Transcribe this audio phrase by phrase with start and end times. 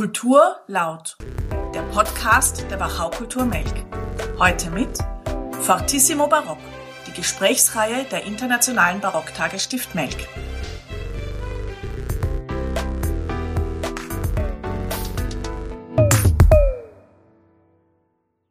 [0.00, 1.18] Kultur laut.
[1.74, 3.84] Der Podcast der Wachau Kultur Melk.
[4.38, 4.98] Heute mit
[5.60, 6.56] Fortissimo Barock,
[7.06, 10.16] die Gesprächsreihe der Internationalen Barocktage Stift Melk.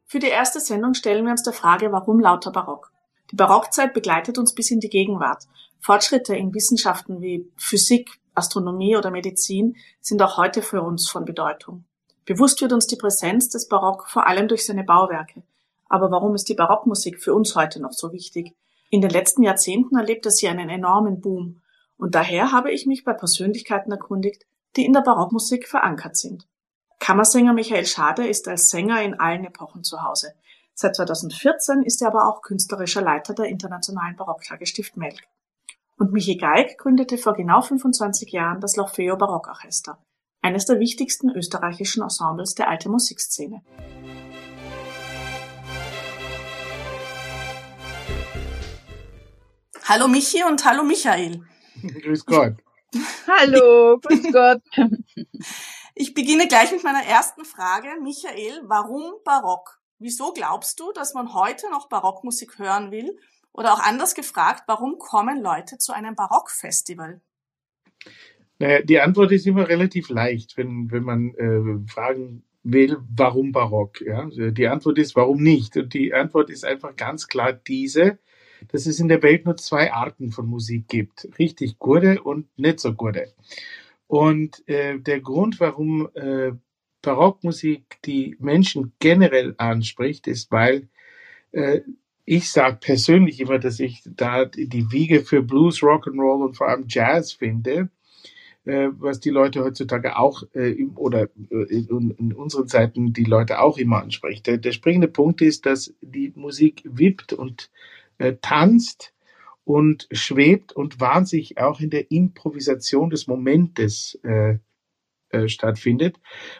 [0.06, 2.92] Für die erste Sendung stellen wir uns der Frage, warum lauter Barock?
[3.32, 5.48] Die Barockzeit begleitet uns bis in die Gegenwart.
[5.80, 11.84] Fortschritte in Wissenschaften wie Physik, Astronomie oder Medizin sind auch heute für uns von Bedeutung.
[12.24, 15.42] Bewusst wird uns die Präsenz des Barock vor allem durch seine Bauwerke.
[15.88, 18.54] Aber warum ist die Barockmusik für uns heute noch so wichtig?
[18.90, 21.60] In den letzten Jahrzehnten erlebte sie einen enormen Boom.
[21.96, 26.46] Und daher habe ich mich bei Persönlichkeiten erkundigt, die in der Barockmusik verankert sind.
[27.00, 30.34] Kammersänger Michael Schade ist als Sänger in allen Epochen zu Hause.
[30.74, 35.20] Seit 2014 ist er aber auch künstlerischer Leiter der Internationalen Barocktage Stift Melk.
[36.00, 40.02] Und Michi Geig gründete vor genau 25 Jahren das L'Orfeo Barockorchester,
[40.40, 43.62] eines der wichtigsten österreichischen Ensembles der alten Musikszene.
[49.84, 51.42] Hallo Michi und hallo Michael.
[51.82, 52.54] Grüß Gott.
[53.26, 54.62] hallo, grüß Gott.
[55.94, 57.88] Ich beginne gleich mit meiner ersten Frage.
[58.00, 59.82] Michael, warum Barock?
[59.98, 63.18] Wieso glaubst du, dass man heute noch Barockmusik hören will
[63.52, 67.20] oder auch anders gefragt, warum kommen Leute zu einem Barockfestival?
[68.58, 74.00] Naja, die Antwort ist immer relativ leicht, wenn, wenn man äh, fragen will, warum Barock.
[74.02, 74.28] Ja?
[74.28, 75.76] Die Antwort ist, warum nicht?
[75.76, 78.18] Und die Antwort ist einfach ganz klar diese,
[78.68, 81.28] dass es in der Welt nur zwei Arten von Musik gibt.
[81.38, 83.32] Richtig gute und nicht so gute.
[84.06, 86.52] Und äh, der Grund, warum äh,
[87.02, 90.88] Barockmusik die Menschen generell anspricht, ist, weil
[91.52, 91.80] äh,
[92.24, 96.84] ich sage persönlich immer, dass ich da die Wiege für Blues, Rock'n'Roll und vor allem
[96.88, 97.90] Jazz finde,
[98.64, 103.78] äh, was die Leute heutzutage auch äh, oder äh, in, unseren Zeiten die Leute auch
[103.78, 104.46] immer anspricht.
[104.46, 107.70] Der, der, springende Punkt ist, dass die Musik wippt und
[108.18, 109.14] äh, tanzt
[109.64, 114.58] und schwebt und wahnsinnig auch in der Improvisation des Momentes äh,
[115.30, 116.16] äh, stattfindet.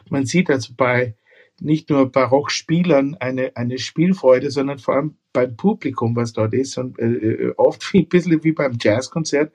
[0.08, 1.16] Man sieht also bei
[1.60, 6.78] nicht nur Barockspielern eine, eine Spielfreude, sondern vor allem beim Publikum, was dort ist.
[6.78, 9.52] Und äh, äh oft wie, ein bisschen wie beim Jazzkonzert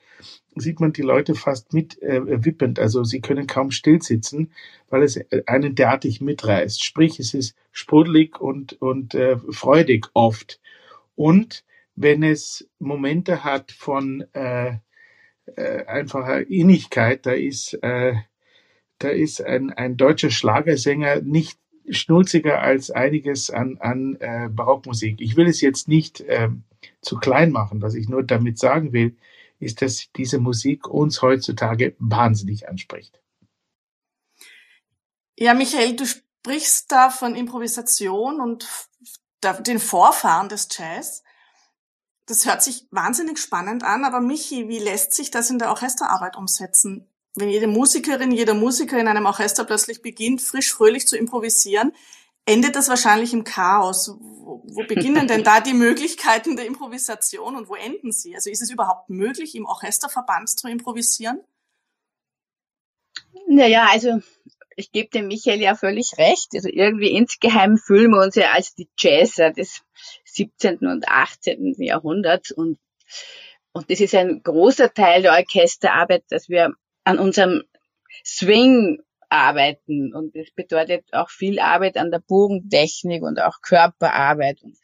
[0.55, 2.79] sieht man die Leute fast mit äh, wippend.
[2.79, 4.51] Also sie können kaum still sitzen,
[4.89, 6.83] weil es einen derartig mitreißt.
[6.83, 10.61] Sprich, es ist sprudelig und, und äh, freudig oft.
[11.15, 14.77] Und wenn es Momente hat von äh,
[15.55, 18.13] äh, einfacher Innigkeit, da ist, äh,
[18.99, 25.21] da ist ein, ein deutscher Schlagersänger nicht schnulziger als einiges an, an äh, Barockmusik.
[25.21, 26.63] Ich will es jetzt nicht ähm,
[27.01, 27.81] zu klein machen.
[27.81, 29.15] Was ich nur damit sagen will,
[29.59, 33.19] ist, dass diese Musik uns heutzutage wahnsinnig anspricht.
[35.37, 38.67] Ja, Michael, du sprichst da von Improvisation und
[39.61, 41.23] den Vorfahren des Jazz.
[42.25, 46.37] Das hört sich wahnsinnig spannend an, aber Michi, wie lässt sich das in der Orchesterarbeit
[46.37, 47.07] umsetzen?
[47.35, 51.93] Wenn jede Musikerin, jeder Musiker in einem Orchester plötzlich beginnt, frisch fröhlich zu improvisieren,
[52.45, 54.15] endet das wahrscheinlich im Chaos.
[54.19, 58.35] Wo, wo beginnen denn da die Möglichkeiten der Improvisation und wo enden sie?
[58.35, 61.41] Also ist es überhaupt möglich, im Orchesterverband zu improvisieren?
[63.47, 64.19] Naja, also
[64.77, 66.49] ich gebe dem Michael ja völlig recht.
[66.53, 69.81] Also irgendwie insgeheim fühlen wir uns ja als die Jazzer des
[70.25, 70.79] 17.
[70.87, 71.75] und 18.
[71.79, 72.79] Jahrhunderts und
[73.71, 76.73] und das ist ein großer Teil der Orchesterarbeit, dass wir
[77.05, 77.63] an unserem
[78.25, 80.13] Swing arbeiten.
[80.13, 84.77] Und das bedeutet auch viel Arbeit an der Bogentechnik und auch Körperarbeit und,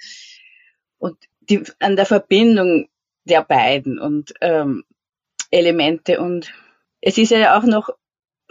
[0.98, 2.88] und die, an der Verbindung
[3.26, 4.86] der beiden und ähm,
[5.52, 6.22] Elemente.
[6.22, 6.54] Und
[7.02, 7.90] es ist ja auch noch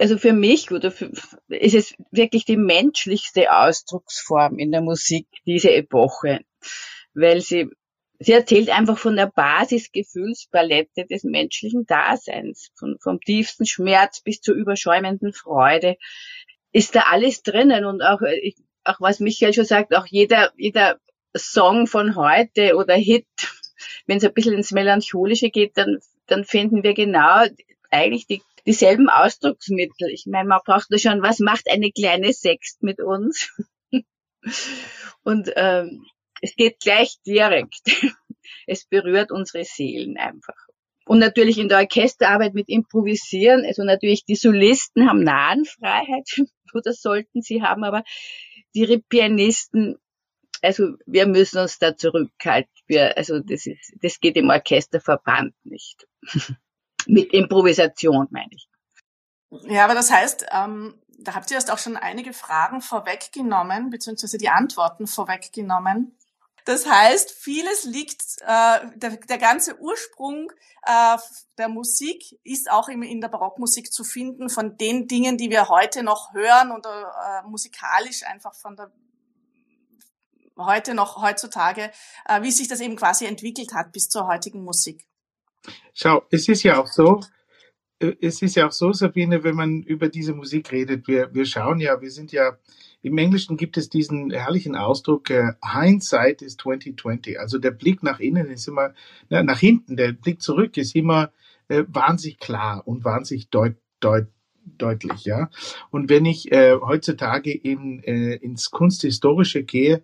[0.01, 1.13] also für mich oder für,
[1.49, 6.41] ist es wirklich die menschlichste Ausdrucksform in der Musik diese Epoche,
[7.13, 7.71] weil sie
[8.23, 14.55] Sie erzählt einfach von der Basisgefühlspalette des menschlichen Daseins, von, vom tiefsten Schmerz bis zur
[14.55, 15.97] überschäumenden Freude.
[16.71, 18.53] Ist da alles drinnen und auch, äh,
[18.85, 21.01] auch was Michael schon sagt, auch jeder, jeder
[21.35, 23.27] Song von heute oder Hit,
[24.07, 27.47] wenn es ein bisschen ins Melancholische geht, dann, dann finden wir genau
[27.91, 30.11] eigentlich die, dieselben Ausdrucksmittel.
[30.11, 33.51] Ich meine, man braucht da schon, was macht eine kleine Sext mit uns?
[35.23, 36.05] und ähm,
[36.41, 37.83] es geht gleich direkt.
[38.67, 40.57] Es berührt unsere Seelen einfach.
[41.07, 46.29] Und natürlich in der Orchesterarbeit mit Improvisieren, also natürlich die Solisten haben Nahenfreiheit,
[46.75, 48.05] oder sollten sie haben, aber
[48.75, 49.97] die Pianisten,
[50.63, 52.71] also wir müssen uns da zurückhalten.
[52.87, 56.07] Wir, also das ist, das geht im Orchesterverband nicht.
[57.07, 58.69] mit Improvisation meine ich.
[59.69, 64.39] Ja, aber das heißt, ähm, da habt ihr erst auch schon einige Fragen vorweggenommen, beziehungsweise
[64.39, 66.17] die Antworten vorweggenommen.
[66.65, 70.53] Das heißt, vieles liegt, äh, der, der ganze Ursprung
[70.83, 71.17] äh,
[71.59, 75.69] der Musik ist auch in, in der Barockmusik zu finden, von den Dingen, die wir
[75.69, 78.91] heute noch hören oder äh, musikalisch einfach von der
[80.57, 81.91] heute noch heutzutage,
[82.27, 85.07] äh, wie sich das eben quasi entwickelt hat bis zur heutigen Musik.
[85.95, 87.21] Schau, es ist ja auch so,
[88.01, 91.81] es ist ja auch so, Sabine, wenn man über diese Musik redet, wir, wir schauen
[91.81, 92.57] ja, wir sind ja,
[93.03, 97.39] im Englischen gibt es diesen herrlichen Ausdruck, äh, Hindsight ist 2020.
[97.39, 98.95] Also der Blick nach innen ist immer,
[99.29, 101.31] na, nach hinten, der Blick zurück ist immer
[101.69, 104.29] äh, wahnsinnig klar und wahnsinnig deut, deut,
[104.79, 105.51] deutlich, ja.
[105.91, 110.03] Und wenn ich äh, heutzutage in, äh, ins Kunsthistorische gehe,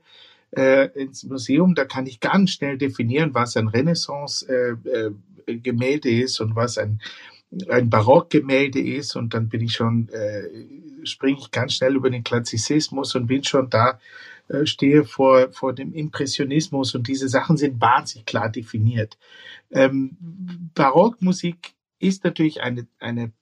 [0.50, 6.40] äh, ins Museum, da kann ich ganz schnell definieren, was ein Renaissance-Gemälde äh, äh, ist
[6.40, 7.00] und was ein,
[7.68, 9.16] ein Barockgemälde ist.
[9.16, 13.44] Und dann bin ich schon, äh, springe ich ganz schnell über den Klassizismus und bin
[13.44, 13.98] schon da,
[14.48, 19.18] äh, stehe vor, vor dem Impressionismus und diese Sachen sind wahnsinnig klar definiert.
[19.70, 20.16] Ähm,
[20.74, 23.32] Barockmusik ist natürlich eine, eine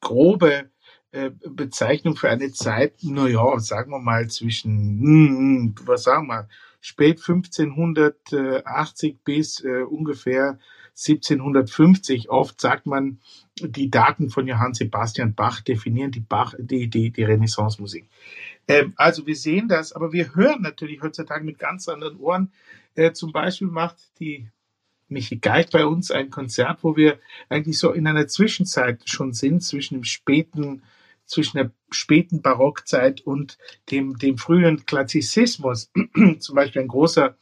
[0.00, 0.70] grobe
[1.10, 6.48] äh, Bezeichnung für eine Zeit, naja, sagen wir mal zwischen, hm, was sagen wir,
[6.80, 10.58] spät 1580 bis äh, ungefähr
[10.96, 12.30] 1750.
[12.30, 13.20] Oft sagt man,
[13.60, 18.08] die Daten von Johann Sebastian Bach definieren die Bach, die, die, die Renaissance-Musik.
[18.68, 22.52] Ähm, also wir sehen das, aber wir hören natürlich heutzutage mit ganz anderen Ohren.
[22.94, 24.48] Äh, zum Beispiel macht die
[25.08, 29.62] Michi Geig bei uns ein Konzert, wo wir eigentlich so in einer Zwischenzeit schon sind,
[29.62, 30.82] zwischen dem späten
[31.26, 33.58] zwischen der späten Barockzeit und
[33.90, 35.90] dem, dem frühen Klassizismus.
[36.38, 37.36] Zum Beispiel ein großer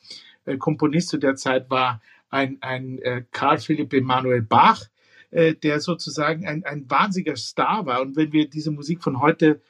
[0.47, 4.85] äh, Komponist zu der Zeit war ein, ein äh, Karl Philipp Emanuel Bach,
[5.31, 8.01] äh, der sozusagen ein, ein wahnsinniger Star war.
[8.03, 9.61] Und wenn wir diese Musik von heute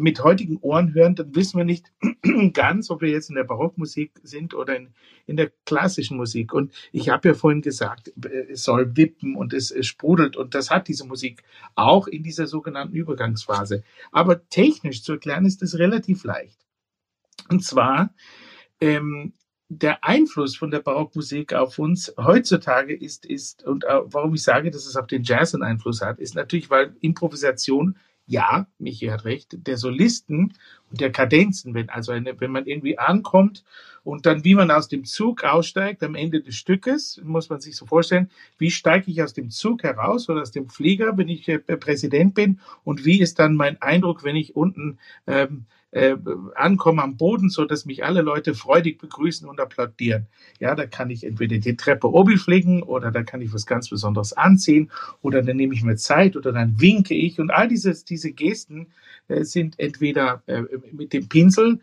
[0.00, 1.92] mit heutigen Ohren hören, dann wissen wir nicht
[2.52, 4.88] ganz, ob wir jetzt in der Barockmusik sind oder in,
[5.26, 6.52] in der klassischen Musik.
[6.52, 8.12] Und ich habe ja vorhin gesagt,
[8.50, 11.42] es soll wippen und es, es sprudelt und das hat diese Musik
[11.74, 13.84] auch in dieser sogenannten Übergangsphase.
[14.10, 16.58] Aber technisch zu erklären ist es relativ leicht.
[17.48, 18.14] Und zwar
[18.80, 19.34] ähm,
[19.68, 24.86] der Einfluss von der Barockmusik auf uns heutzutage ist, ist, und warum ich sage, dass
[24.86, 27.96] es auf den Jazz einen Einfluss hat, ist natürlich, weil Improvisation
[28.26, 30.54] ja, Michi hat recht, der Solisten
[30.90, 33.64] und der Kadenzen, wenn also eine, wenn man irgendwie ankommt
[34.02, 37.76] und dann wie man aus dem Zug aussteigt am Ende des Stückes, muss man sich
[37.76, 41.48] so vorstellen, wie steige ich aus dem Zug heraus oder aus dem Flieger, wenn ich
[41.48, 46.16] äh, Präsident bin und wie ist dann mein Eindruck, wenn ich unten ähm, äh,
[46.56, 50.26] ankomme am Boden, so dass mich alle Leute freudig begrüßen und applaudieren.
[50.58, 53.88] Ja, da kann ich entweder die Treppe oben fliegen oder da kann ich was ganz
[53.88, 54.90] Besonderes anziehen
[55.22, 58.88] oder dann nehme ich mir Zeit oder dann winke ich und all diese, diese Gesten
[59.28, 60.62] äh, sind entweder äh,
[60.92, 61.78] mit dem Pinsel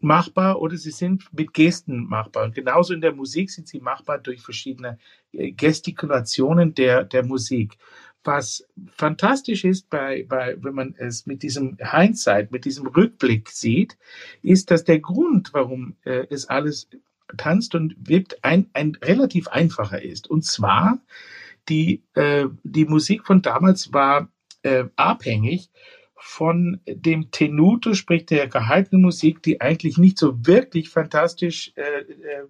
[0.00, 2.44] machbar oder sie sind mit Gesten machbar.
[2.44, 4.98] Und genauso in der Musik sind sie machbar durch verschiedene
[5.32, 7.78] äh, Gestikulationen der, der Musik.
[8.26, 13.96] Was fantastisch ist, bei, bei, wenn man es mit diesem Hindsight, mit diesem Rückblick sieht,
[14.42, 16.88] ist, dass der Grund, warum äh, es alles
[17.36, 20.28] tanzt und wirkt, ein, ein relativ einfacher ist.
[20.28, 20.98] Und zwar,
[21.68, 24.28] die, äh, die Musik von damals war
[24.62, 25.70] äh, abhängig
[26.16, 32.46] von dem Tenuto, sprich der gehaltenen Musik, die eigentlich nicht so wirklich fantastisch äh, äh,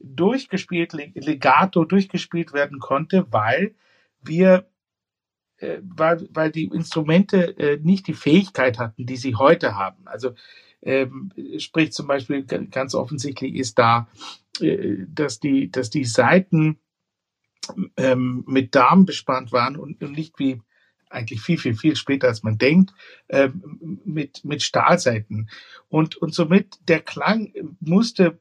[0.00, 3.74] durchgespielt, legato durchgespielt werden konnte, weil
[4.22, 4.66] wir
[5.82, 10.06] weil, weil die Instrumente äh, nicht die Fähigkeit hatten, die sie heute haben.
[10.06, 10.34] Also
[10.82, 14.08] ähm, sprich zum Beispiel ganz offensichtlich ist da,
[14.60, 16.78] äh, dass die, dass die Seiten
[17.96, 20.60] ähm, mit Darm bespannt waren und, und nicht wie
[21.10, 22.92] eigentlich viel, viel, viel später, als man denkt,
[23.28, 25.48] ähm, mit, mit Stahlseiten.
[25.88, 28.38] Und, und somit der Klang musste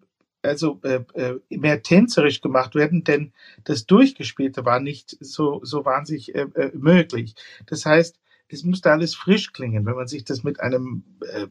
[0.47, 6.35] also äh, äh, mehr tänzerisch gemacht werden, denn das Durchgespielte war nicht so, so wahnsinnig
[6.35, 7.35] äh, äh, möglich.
[7.65, 9.85] Das heißt, es musste alles frisch klingen.
[9.85, 11.47] Wenn man sich das mit einem äh,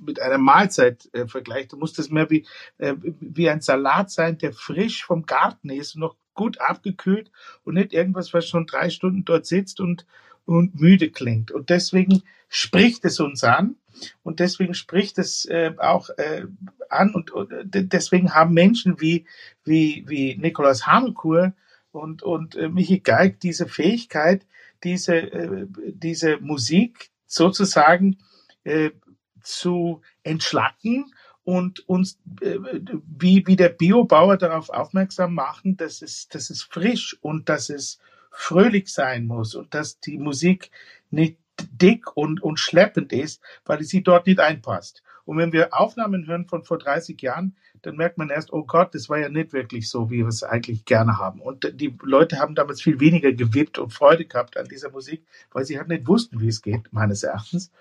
[0.00, 2.46] mit einer Mahlzeit äh, vergleicht, muss das mehr wie,
[2.78, 7.30] äh, wie ein Salat sein, der frisch vom Garten ist noch gut abgekühlt
[7.64, 10.06] und nicht irgendwas, was schon drei Stunden dort sitzt und,
[10.48, 11.50] und müde klingt.
[11.50, 13.76] Und deswegen spricht es uns an
[14.22, 16.46] und deswegen spricht es äh, auch äh,
[16.88, 19.26] an und, und deswegen haben Menschen wie,
[19.64, 21.52] wie, wie Nikolaus Hamelkur
[21.92, 24.46] und, und äh, Michi Geig diese Fähigkeit,
[24.84, 28.16] diese, äh, diese Musik sozusagen
[28.64, 28.90] äh,
[29.42, 31.12] zu entschlacken
[31.44, 32.56] und uns äh,
[33.18, 37.98] wie, wie der Biobauer darauf aufmerksam machen, dass es, dass es frisch und dass es
[38.38, 40.70] fröhlich sein muss und dass die Musik
[41.10, 41.38] nicht
[41.72, 45.02] dick und, und schleppend ist, weil sie dort nicht einpasst.
[45.24, 48.94] Und wenn wir Aufnahmen hören von vor 30 Jahren, dann merkt man erst, oh Gott,
[48.94, 51.40] das war ja nicht wirklich so, wie wir es eigentlich gerne haben.
[51.40, 55.64] Und die Leute haben damals viel weniger gewippt und Freude gehabt an dieser Musik, weil
[55.64, 57.72] sie halt nicht wussten, wie es geht, meines Erachtens.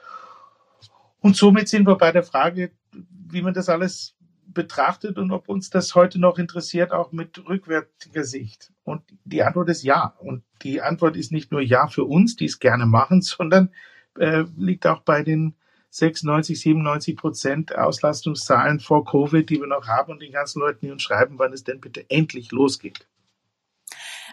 [1.21, 4.15] Und somit sind wir bei der Frage, wie man das alles
[4.47, 8.71] betrachtet und ob uns das heute noch interessiert, auch mit rückwärtiger Sicht.
[8.87, 10.15] Und die Antwort ist ja.
[10.19, 13.73] Und die Antwort ist nicht nur ja für uns, die es gerne machen, sondern
[14.17, 15.55] äh, liegt auch bei den
[15.89, 20.91] 96, 97 Prozent Auslastungszahlen vor Covid, die wir noch haben und den ganzen Leuten, die
[20.91, 23.05] uns schreiben, wann es denn bitte endlich losgeht.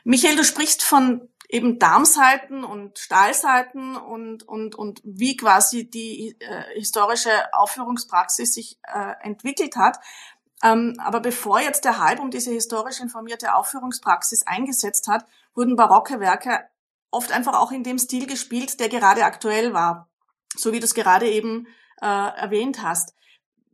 [0.04, 6.62] Michael, du sprichst von eben Darmseiten und Stahlseiten und, und, und wie quasi die äh,
[6.74, 9.98] historische Aufführungspraxis sich äh, entwickelt hat.
[10.62, 16.20] Ähm, aber bevor jetzt der Hype um diese historisch informierte Aufführungspraxis eingesetzt hat, wurden barocke
[16.20, 16.60] Werke
[17.10, 20.08] oft einfach auch in dem Stil gespielt, der gerade aktuell war
[20.56, 21.66] so wie du es gerade eben
[22.00, 23.14] äh, erwähnt hast.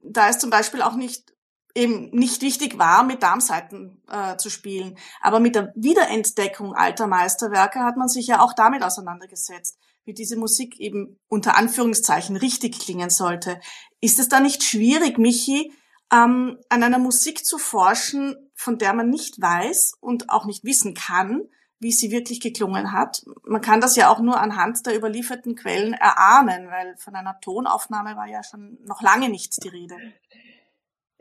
[0.03, 1.35] Da ist zum Beispiel auch nicht
[1.73, 4.99] eben nicht wichtig war, mit Darmseiten äh, zu spielen.
[5.21, 10.37] Aber mit der Wiederentdeckung alter Meisterwerke hat man sich ja auch damit auseinandergesetzt, wie diese
[10.37, 13.61] Musik eben unter Anführungszeichen richtig klingen sollte.
[14.01, 15.73] Ist es da nicht schwierig, Michi,
[16.13, 20.95] ähm, an einer Musik zu forschen, von der man nicht weiß und auch nicht wissen
[20.95, 21.49] kann,
[21.79, 23.23] wie sie wirklich geklungen hat.
[23.45, 28.17] Man kann das ja auch nur anhand der überlieferten Quellen erahnen, weil von einer Tonaufnahme
[28.17, 29.97] war ja schon noch lange nichts die Rede.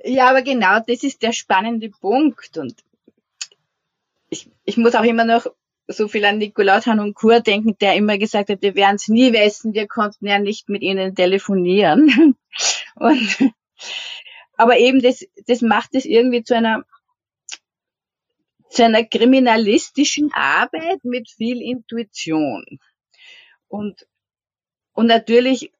[0.04, 2.58] Ja, aber genau das ist der spannende Punkt.
[2.58, 2.84] Und
[4.30, 5.48] ich, ich muss auch immer noch
[5.88, 9.74] so viel an Nikolaus Hanunkur denken, der immer gesagt hat, wir werden es nie wissen,
[9.74, 12.36] wir konnten ja nicht mit ihnen telefonieren.
[12.96, 13.54] Und,
[14.60, 16.84] aber eben das, das macht es irgendwie zu einer
[18.70, 22.66] zu einer kriminalistischen Arbeit mit viel Intuition.
[23.70, 24.06] Und,
[24.92, 25.72] und natürlich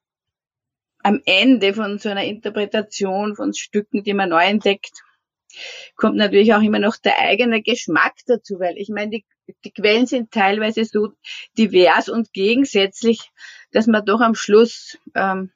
[1.04, 5.04] am Ende von so einer Interpretation von Stücken, die man neu entdeckt,
[5.98, 9.26] kommt natürlich auch immer noch der eigene Geschmack dazu, weil ich meine, die,
[9.66, 11.10] die Quellen sind teilweise so
[11.58, 13.30] divers und gegensätzlich,
[13.72, 15.52] dass man doch am Schluss ähm,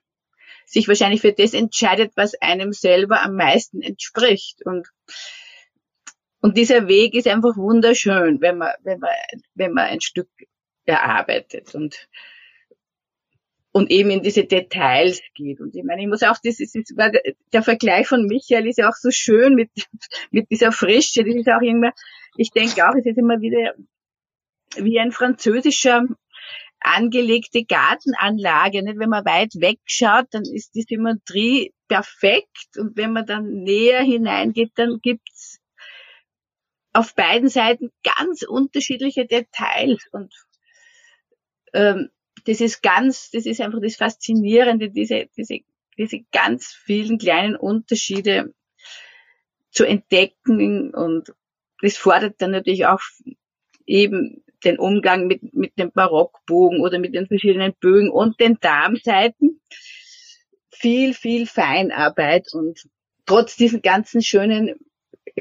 [0.65, 4.65] sich wahrscheinlich für das entscheidet, was einem selber am meisten entspricht.
[4.65, 4.87] Und
[6.43, 9.11] und dieser Weg ist einfach wunderschön, wenn man, wenn man,
[9.55, 10.27] wenn man ein Stück
[10.83, 12.09] erarbeitet und,
[13.71, 15.61] und eben in diese Details geht.
[15.61, 16.75] Und ich meine, ich muss auch, das ist,
[17.53, 19.69] der Vergleich von Michael ist ja auch so schön mit,
[20.31, 21.23] mit dieser Frische.
[21.23, 21.93] Das ist auch immer,
[22.35, 23.75] ich denke auch, es ist immer wieder
[24.75, 26.05] wie ein französischer
[26.83, 28.83] angelegte Gartenanlage.
[28.83, 28.99] Nicht?
[28.99, 32.77] Wenn man weit wegschaut, dann ist die Symmetrie perfekt.
[32.77, 35.59] Und wenn man dann näher hineingeht, dann gibt's
[36.93, 40.31] auf beiden Seiten ganz unterschiedliche Details und
[41.73, 42.09] ähm,
[42.45, 45.59] das ist ganz, das ist einfach das Faszinierende, diese, diese,
[45.97, 48.53] diese ganz vielen kleinen Unterschiede
[49.71, 51.33] zu entdecken und
[51.81, 53.01] das fordert dann natürlich auch
[53.85, 59.61] eben den Umgang mit, mit dem Barockbogen oder mit den verschiedenen Bögen und den Darmseiten.
[60.71, 62.83] Viel, viel Feinarbeit und
[63.25, 64.75] trotz diesen ganzen schönen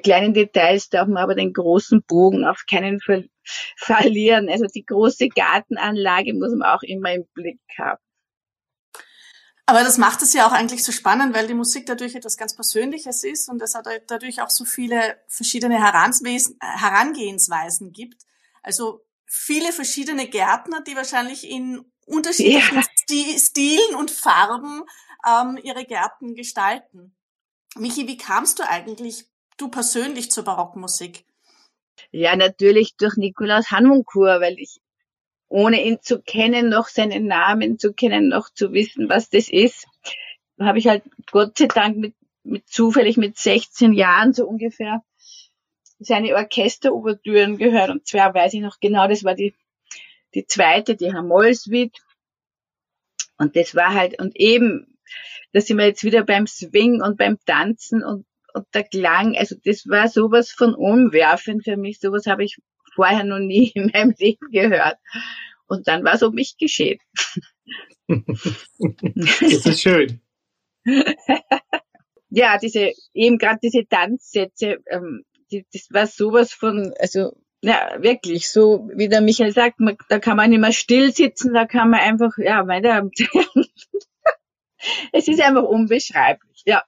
[0.02, 3.28] kleinen Details darf man aber den großen Bogen auf keinen Fall
[3.76, 4.48] verlieren.
[4.48, 8.00] Also die große Gartenanlage muss man auch immer im Blick haben.
[9.66, 12.56] Aber das macht es ja auch eigentlich so spannend, weil die Musik dadurch etwas ganz
[12.56, 13.76] Persönliches ist und es
[14.08, 18.22] dadurch auch so viele verschiedene Herangehensweisen gibt.
[18.62, 23.38] Also viele verschiedene Gärtner, die wahrscheinlich in unterschiedlichen ja.
[23.38, 24.82] Stilen und Farben
[25.26, 27.16] ähm, ihre Gärten gestalten.
[27.76, 29.24] Michi, wie kamst du eigentlich
[29.56, 31.24] du persönlich zur Barockmusik?
[32.10, 34.82] Ja, natürlich durch Nikolaus Hanunkur, weil ich
[35.48, 39.86] ohne ihn zu kennen, noch seinen Namen zu kennen, noch zu wissen, was das ist,
[40.60, 45.02] habe ich halt Gott sei Dank mit, mit zufällig mit 16 Jahren so ungefähr
[46.06, 47.90] seine Orchesterobertüren gehört.
[47.90, 49.54] Und zwar weiß ich noch genau, das war die,
[50.34, 51.98] die zweite, die Hamoll-Suite.
[53.38, 54.98] Und das war halt, und eben,
[55.52, 59.56] da sind wir jetzt wieder beim Swing und beim Tanzen und und der Klang, also
[59.64, 62.00] das war sowas von umwerfend für mich.
[62.00, 62.58] Sowas habe ich
[62.94, 64.98] vorher noch nie in meinem Leben gehört.
[65.66, 66.98] Und dann war es um mich geschehen.
[68.06, 70.20] das ist schön.
[72.30, 78.50] ja, diese, eben gerade diese Tanzsätze, ähm, die, das war sowas von, also ja, wirklich,
[78.50, 81.90] so wie der Michael sagt, man, da kann man nicht mehr still sitzen, da kann
[81.90, 83.08] man einfach, ja, weiter.
[85.12, 86.82] es ist einfach unbeschreiblich, ja.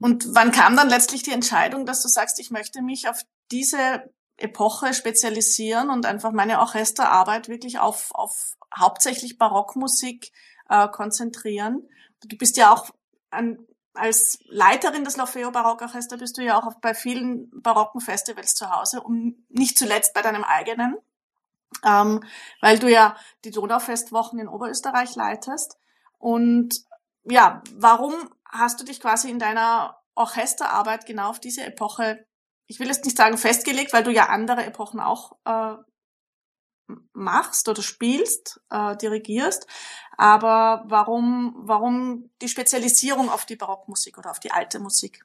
[0.00, 3.22] Und wann kam dann letztlich die Entscheidung, dass du sagst, ich möchte mich auf
[3.52, 4.02] diese
[4.36, 10.32] Epoche spezialisieren und einfach meine Orchesterarbeit wirklich auf, auf hauptsächlich Barockmusik
[10.68, 11.88] äh, konzentrieren.
[12.24, 12.90] Du bist ja auch
[13.30, 13.58] an,
[13.94, 19.02] als Leiterin des L'Orfeo Barockorchester bist du ja auch bei vielen barocken Festivals zu Hause
[19.02, 20.96] und nicht zuletzt bei deinem eigenen,
[21.84, 22.22] ähm,
[22.60, 25.76] weil du ja die Donaufestwochen in Oberösterreich leitest.
[26.18, 26.84] Und
[27.24, 28.14] ja, warum
[28.46, 32.24] hast du dich quasi in deiner Orchesterarbeit genau auf diese Epoche,
[32.66, 35.74] ich will jetzt nicht sagen festgelegt, weil du ja andere Epochen auch äh,
[37.12, 39.66] machst oder spielst, äh, dirigierst,
[40.16, 45.24] aber warum, warum die Spezialisierung auf die Barockmusik oder auf die alte Musik?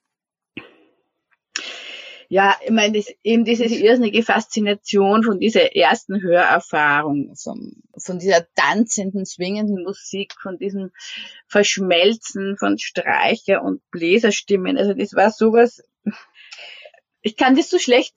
[2.30, 8.46] Ja, ich meine, das, eben diese irrsinnige Faszination von dieser ersten Hörerfahrung, von, von dieser
[8.54, 10.92] tanzenden, swingenden Musik, von diesem
[11.48, 14.78] Verschmelzen von Streicher- und Bläserstimmen.
[14.78, 15.82] Also das war sowas,
[17.22, 18.16] ich kann das so schlecht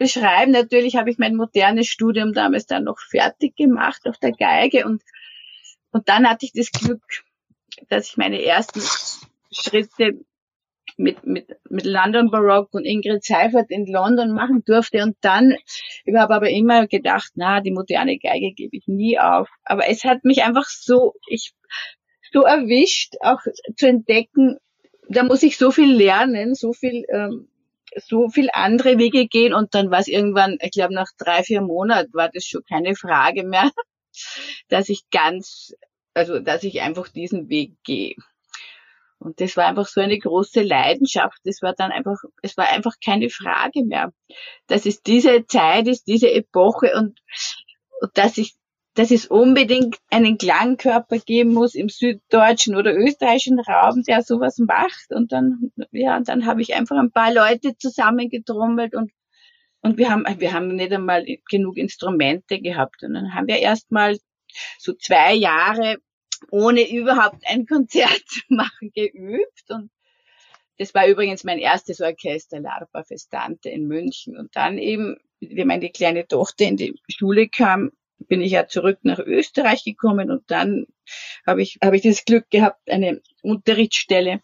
[0.00, 0.50] beschreiben.
[0.50, 5.02] Natürlich habe ich mein modernes Studium damals dann noch fertig gemacht auf der Geige und,
[5.92, 7.02] und dann hatte ich das Glück,
[7.88, 8.80] dass ich meine ersten
[9.52, 10.18] Schritte
[10.96, 15.02] mit, mit, mit London Baroque und Ingrid Seifert in London machen durfte.
[15.02, 15.54] Und dann,
[16.04, 19.48] ich habe aber immer gedacht, na, die moderne Geige gebe ich nie auf.
[19.64, 21.52] Aber es hat mich einfach so, ich,
[22.32, 23.40] so erwischt, auch
[23.76, 24.56] zu entdecken,
[25.08, 27.49] da muss ich so viel lernen, so viel, ähm,
[27.96, 31.60] so viel andere Wege gehen und dann war es irgendwann, ich glaube nach drei, vier
[31.60, 33.70] Monaten war das schon keine Frage mehr,
[34.68, 35.74] dass ich ganz,
[36.14, 38.14] also dass ich einfach diesen Weg gehe.
[39.20, 41.38] Und das war einfach so eine große Leidenschaft.
[41.44, 44.14] Das war dann einfach, es war einfach keine Frage mehr.
[44.66, 47.20] Dass es diese Zeit ist, diese Epoche und,
[48.00, 48.54] und dass ich,
[49.00, 55.06] dass es unbedingt einen Klangkörper geben muss im süddeutschen oder österreichischen Raum, der sowas macht.
[55.08, 59.10] Und dann, ja, und dann habe ich einfach ein paar Leute zusammengetrommelt und
[59.80, 63.02] und wir haben, wir haben nicht einmal genug Instrumente gehabt.
[63.02, 64.18] Und dann haben wir erst mal
[64.78, 65.96] so zwei Jahre
[66.50, 69.70] ohne überhaupt ein Konzert zu machen, geübt.
[69.70, 69.90] Und
[70.76, 74.36] das war übrigens mein erstes Orchester, Larpa Festante in München.
[74.36, 77.92] Und dann eben, wie meine kleine Tochter in die Schule kam,
[78.28, 80.86] bin ich ja zurück nach Österreich gekommen und dann
[81.46, 84.40] habe ich, habe ich das Glück gehabt, eine Unterrichtsstelle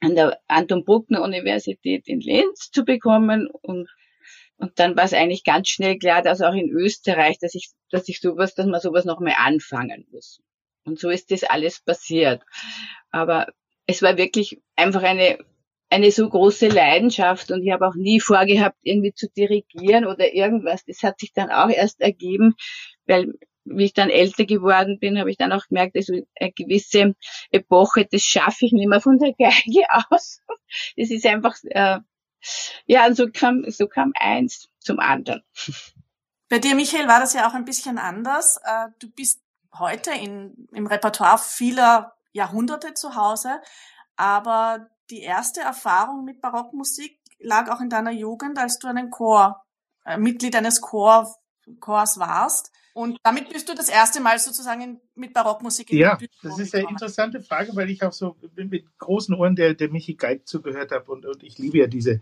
[0.00, 3.88] an der Anton Bruckner Universität in Linz zu bekommen und
[4.62, 8.08] und dann war es eigentlich ganz schnell klar, dass auch in Österreich, dass ich, dass
[8.08, 10.40] ich sowas, dass man sowas noch mal anfangen muss.
[10.84, 12.44] Und so ist das alles passiert.
[13.10, 13.48] Aber
[13.86, 15.38] es war wirklich einfach eine,
[15.92, 20.84] eine so große Leidenschaft und ich habe auch nie vorgehabt, irgendwie zu dirigieren oder irgendwas.
[20.86, 22.54] Das hat sich dann auch erst ergeben,
[23.06, 27.14] weil wie ich dann älter geworden bin, habe ich dann auch gemerkt, also eine gewisse
[27.50, 30.40] Epoche, das schaffe ich nicht mehr von der Geige aus.
[30.96, 31.98] Das ist einfach, äh,
[32.86, 35.42] ja, und so kam, so kam eins zum anderen.
[36.48, 38.58] Bei dir, Michael, war das ja auch ein bisschen anders.
[38.64, 39.42] Äh, du bist
[39.78, 43.60] heute in, im Repertoire vieler Jahrhunderte zu Hause,
[44.16, 49.62] aber die erste Erfahrung mit Barockmusik lag auch in deiner Jugend, als du einen Chor,
[50.06, 51.34] äh, Mitglied eines Chor,
[51.80, 52.72] Chors warst.
[52.94, 56.88] Und damit bist du das erste Mal sozusagen mit Barockmusik in Ja, das ist eine
[56.88, 61.10] interessante Frage, weil ich auch so mit großen Ohren der, der Michi Geig zugehört habe
[61.12, 62.20] und, und ich liebe ja diese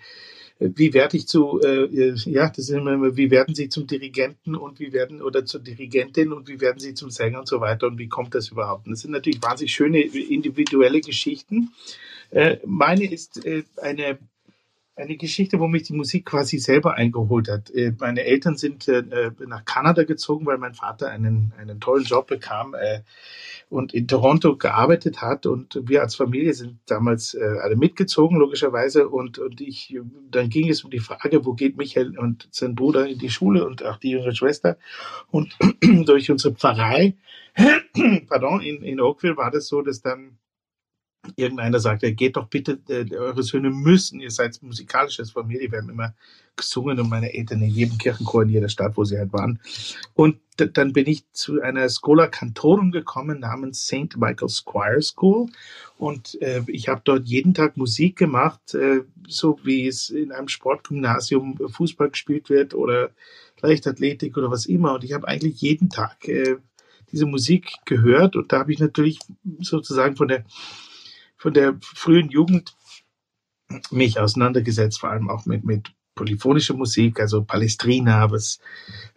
[0.61, 4.79] wie werde ich zu, äh, ja, das ist immer, wie werden Sie zum Dirigenten und
[4.79, 7.99] wie werden, oder zur Dirigentin und wie werden Sie zum Sänger und so weiter und
[7.99, 8.87] wie kommt das überhaupt?
[8.87, 11.71] Und das sind natürlich wahnsinnig schöne individuelle Geschichten.
[12.31, 14.19] Äh, meine ist äh, eine,
[14.95, 17.71] eine Geschichte, wo mich die Musik quasi selber eingeholt hat.
[17.71, 19.03] Äh, meine Eltern sind äh,
[19.47, 22.75] nach Kanada gezogen, weil mein Vater einen, einen tollen Job bekam
[23.69, 25.47] und in Toronto gearbeitet hat.
[25.47, 29.09] Und wir als Familie sind damals alle mitgezogen, logischerweise.
[29.09, 29.97] Und, und ich,
[30.31, 33.65] dann ging es um die Frage, wo geht Michael und sein Bruder in die Schule
[33.65, 34.77] und auch die jüngere Schwester.
[35.31, 35.57] Und
[36.05, 37.17] durch unsere Pfarrei,
[38.29, 40.39] pardon, in, in Oakville war das so, dass dann
[41.37, 45.79] irgendeiner sagt, ja, geht doch bitte, äh, eure Söhne müssen, ihr seid musikalisches Familie, wir
[45.79, 46.15] haben immer
[46.57, 49.61] gesungen und meine Eltern in jedem Kirchenchor in jeder Stadt, wo sie halt waren.
[50.15, 54.17] Und dann bin ich zu einer Schola Cantorum gekommen namens St.
[54.17, 55.47] Michael's Choir School
[55.97, 60.49] und äh, ich habe dort jeden Tag Musik gemacht, äh, so wie es in einem
[60.49, 63.11] Sportgymnasium Fußball gespielt wird oder
[63.63, 64.95] Leichtathletik oder was immer.
[64.95, 66.57] Und ich habe eigentlich jeden Tag äh,
[67.11, 69.19] diese Musik gehört und da habe ich natürlich
[69.61, 70.45] sozusagen von der
[71.41, 72.77] von der frühen Jugend
[73.91, 78.59] mich auseinandergesetzt, vor allem auch mit, mit polyphonischer Musik, also Palestrina, was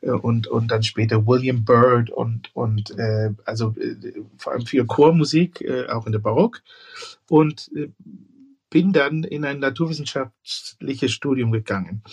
[0.02, 4.86] äh, und und dann später William Byrd und und äh, also äh, vor allem viel
[4.86, 6.62] Chormusik, äh, auch in der Barock.
[7.28, 7.90] Und äh,
[8.70, 12.04] bin dann in ein naturwissenschaftliches Studium gegangen.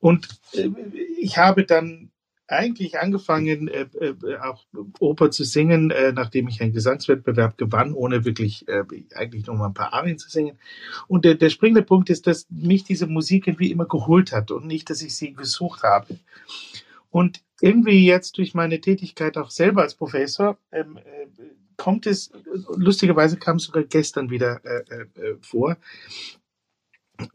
[0.00, 0.68] Und äh,
[1.18, 2.10] ich habe dann
[2.48, 4.64] eigentlich angefangen, äh, äh, auch
[5.00, 9.66] Oper zu singen, äh, nachdem ich einen Gesangswettbewerb gewann, ohne wirklich äh, eigentlich nur mal
[9.66, 10.58] ein paar Arien zu singen.
[11.08, 14.66] Und der, der springende Punkt ist, dass mich diese Musik irgendwie immer geholt hat und
[14.66, 16.18] nicht, dass ich sie gesucht habe.
[17.10, 21.26] Und irgendwie jetzt durch meine Tätigkeit auch selber als Professor ähm, äh,
[21.76, 22.30] kommt es,
[22.76, 25.76] lustigerweise kam es sogar gestern wieder äh, äh, vor,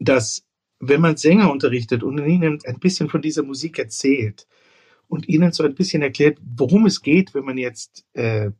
[0.00, 0.44] dass
[0.80, 4.46] wenn man Sänger unterrichtet und ihnen ein bisschen von dieser Musik erzählt
[5.12, 8.50] und ihnen so ein bisschen erklärt, worum es geht, wenn man jetzt äh,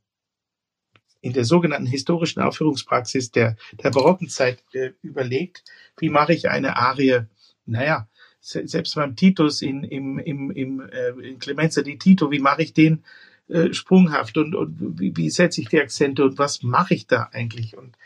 [1.23, 5.65] in der sogenannten historischen Aufführungspraxis der, der barocken Zeit äh, überlegt,
[5.97, 7.23] wie mache ich eine Arie,
[7.65, 8.07] naja,
[8.39, 12.75] selbst beim Titus in, im, im, im äh, in Clemenza di Tito, wie mache ich
[12.75, 13.03] den
[13.49, 17.31] äh, sprunghaft und, und wie, wie setze ich die Akzente und was mache ich da
[17.33, 17.79] eigentlich?
[17.79, 17.97] Und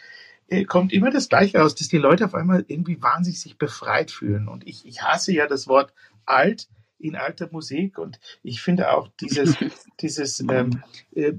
[0.47, 4.13] äh, kommt immer das Gleiche aus, dass die Leute auf einmal irgendwie wahnsinnig sich befreit
[4.13, 4.47] fühlen.
[4.47, 5.93] Und ich, ich hasse ja das Wort
[6.27, 9.57] alt in alter Musik und ich finde auch dieses,
[10.01, 10.83] dieses, ähm,
[11.15, 11.33] äh,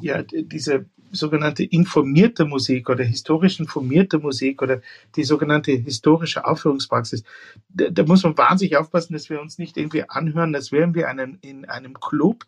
[0.00, 4.80] ja, diese sogenannte informierte Musik oder historisch informierte Musik oder
[5.16, 7.22] die sogenannte historische Aufführungspraxis,
[7.68, 11.08] da, da, muss man wahnsinnig aufpassen, dass wir uns nicht irgendwie anhören, als wären wir
[11.08, 12.44] einen, in einem Club,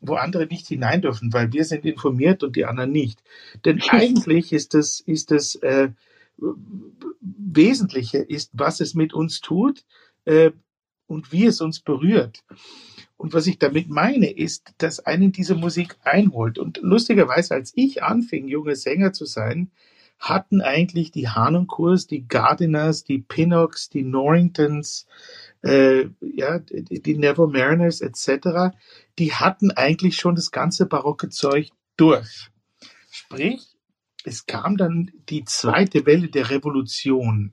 [0.00, 3.22] wo andere nicht hinein dürfen, weil wir sind informiert und die anderen nicht.
[3.64, 5.88] Denn eigentlich ist das, ist das äh,
[7.20, 9.84] Wesentliche ist, was es mit uns tut
[10.24, 10.52] äh,
[11.10, 12.44] und wie es uns berührt.
[13.16, 16.58] Und was ich damit meine, ist, dass einen diese Musik einholt.
[16.58, 19.70] Und lustigerweise, als ich anfing, junge Sänger zu sein,
[20.18, 25.06] hatten eigentlich die Harnoncourts, die Gardiners, die Pinnocks, die Norringtons,
[25.62, 28.74] äh, ja, die, Neville Mariners etc.,
[29.18, 32.50] die hatten eigentlich schon das ganze barocke Zeug durch.
[33.10, 33.66] Sprich,
[34.24, 37.52] es kam dann die zweite Welle der Revolution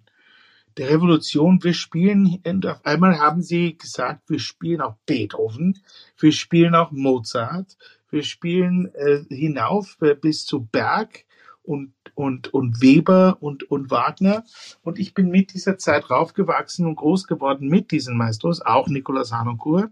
[0.78, 5.80] der Revolution, wir spielen, und auf einmal haben sie gesagt, wir spielen auch Beethoven,
[6.20, 7.78] wir spielen auch Mozart,
[8.10, 11.26] wir spielen äh, hinauf äh, bis zu Berg
[11.64, 14.46] und, und, und Weber und, und Wagner.
[14.84, 19.32] Und ich bin mit dieser Zeit raufgewachsen und groß geworden mit diesen Maestros, auch Nicolas
[19.32, 19.92] Harnoncourt.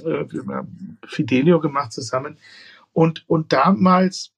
[0.00, 2.36] Äh, wir haben Fidelio gemacht zusammen.
[2.92, 4.32] Und, und damals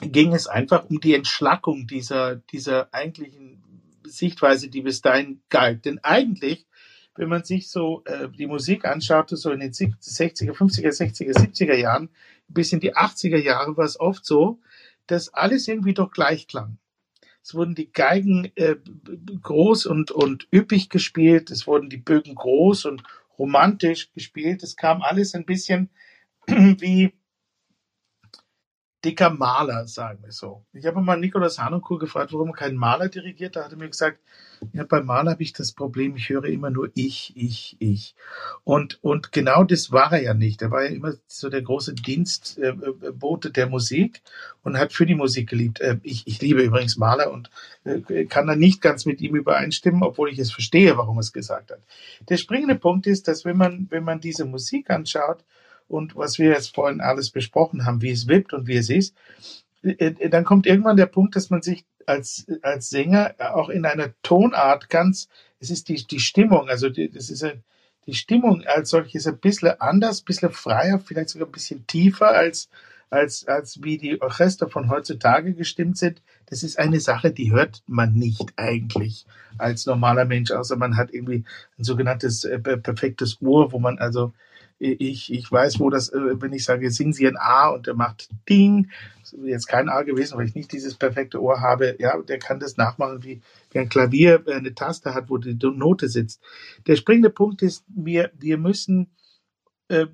[0.00, 3.62] ging es einfach um die Entschlackung dieser, dieser eigentlichen
[4.08, 5.84] Sichtweise, die bis dahin galt.
[5.84, 6.66] Denn eigentlich,
[7.14, 11.74] wenn man sich so äh, die Musik anschaute, so in den 60er, 50er, 60er, 70er
[11.74, 12.10] Jahren
[12.48, 14.60] bis in die 80er Jahre, war es oft so,
[15.06, 16.78] dass alles irgendwie doch gleich klang.
[17.42, 18.76] Es wurden die Geigen äh,
[19.40, 23.04] groß und, und üppig gespielt, es wurden die Bögen groß und
[23.38, 24.62] romantisch gespielt.
[24.62, 25.90] Es kam alles ein bisschen
[26.46, 27.12] wie
[29.06, 30.64] dicker Maler, sagen wir so.
[30.72, 33.54] Ich habe mal Nikolaus Hanonkur gefragt, warum er keinen Maler dirigiert.
[33.54, 34.18] Da hat er mir gesagt,
[34.72, 38.16] ja, beim Maler habe ich das Problem, ich höre immer nur ich, ich, ich.
[38.64, 40.60] Und, und genau das war er ja nicht.
[40.60, 44.22] Er war ja immer so der große Dienstbote der Musik
[44.64, 45.80] und hat für die Musik geliebt.
[45.80, 47.48] Äh, ich, ich liebe übrigens Maler und
[47.84, 51.32] äh, kann da nicht ganz mit ihm übereinstimmen, obwohl ich es verstehe, warum er es
[51.32, 51.80] gesagt hat.
[52.28, 55.44] Der springende Punkt ist, dass wenn man, wenn man diese Musik anschaut,
[55.88, 59.14] und was wir jetzt vorhin alles besprochen haben, wie es wippt und wie es ist,
[59.82, 63.84] äh, äh, dann kommt irgendwann der Punkt, dass man sich als, als Sänger auch in
[63.84, 65.28] einer Tonart ganz,
[65.60, 67.62] es ist die, die Stimmung, also die, das ist ein,
[68.06, 72.30] die Stimmung als solches ein bisschen anders, ein bisschen freier, vielleicht sogar ein bisschen tiefer
[72.30, 72.68] als,
[73.10, 76.22] als, als wie die Orchester von heutzutage gestimmt sind.
[76.46, 79.26] Das ist eine Sache, die hört man nicht eigentlich
[79.58, 81.44] als normaler Mensch, außer man hat irgendwie
[81.78, 84.32] ein sogenanntes äh, perfektes Ohr, wo man also
[84.78, 87.94] ich, ich weiß, wo das, äh, wenn ich sage, singen Sie ein A und der
[87.94, 91.96] macht Ding, das ist jetzt kein A gewesen, weil ich nicht dieses perfekte Ohr habe,
[91.98, 95.54] ja, der kann das nachmachen, wie, wie ein Klavier äh, eine Taste hat, wo die
[95.54, 96.42] Note sitzt.
[96.86, 99.10] Der springende Punkt ist, wir, wir müssen
[99.88, 100.06] äh,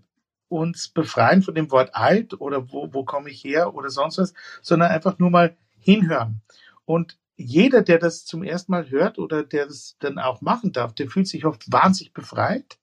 [0.49, 4.35] uns befreien von dem Wort alt oder wo, wo komme ich her oder sonst was,
[4.61, 6.43] sondern einfach nur mal hinhören.
[6.85, 10.95] Und jeder, der das zum ersten Mal hört oder der das dann auch machen darf,
[10.95, 12.79] der fühlt sich oft wahnsinnig befreit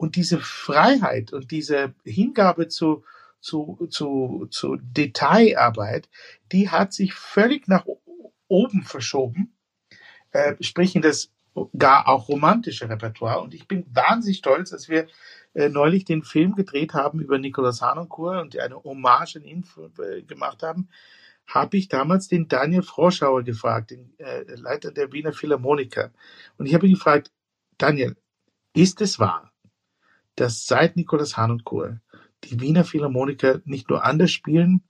[0.00, 3.04] und diese Freiheit und diese Hingabe zu,
[3.38, 6.08] zu, zu, zu Detailarbeit,
[6.52, 7.84] die hat sich völlig nach
[8.48, 9.52] oben verschoben,
[10.30, 11.30] äh, sprich in das
[11.76, 13.42] gar auch romantische Repertoire.
[13.42, 15.06] Und ich bin wahnsinnig stolz, dass wir
[15.52, 19.66] äh, neulich den Film gedreht haben über Nicolas Harnoncourt und eine Hommage an ihn
[19.98, 20.88] äh, gemacht haben,
[21.46, 26.10] habe ich damals den Daniel Froschauer gefragt, den äh, Leiter der Wiener Philharmoniker.
[26.56, 27.30] Und ich habe ihn gefragt,
[27.76, 28.16] Daniel,
[28.72, 29.49] ist es wahr,
[30.40, 31.86] dass seit Nikolaus Hahn und Co.
[32.44, 34.82] die Wiener Philharmoniker nicht nur anders spielen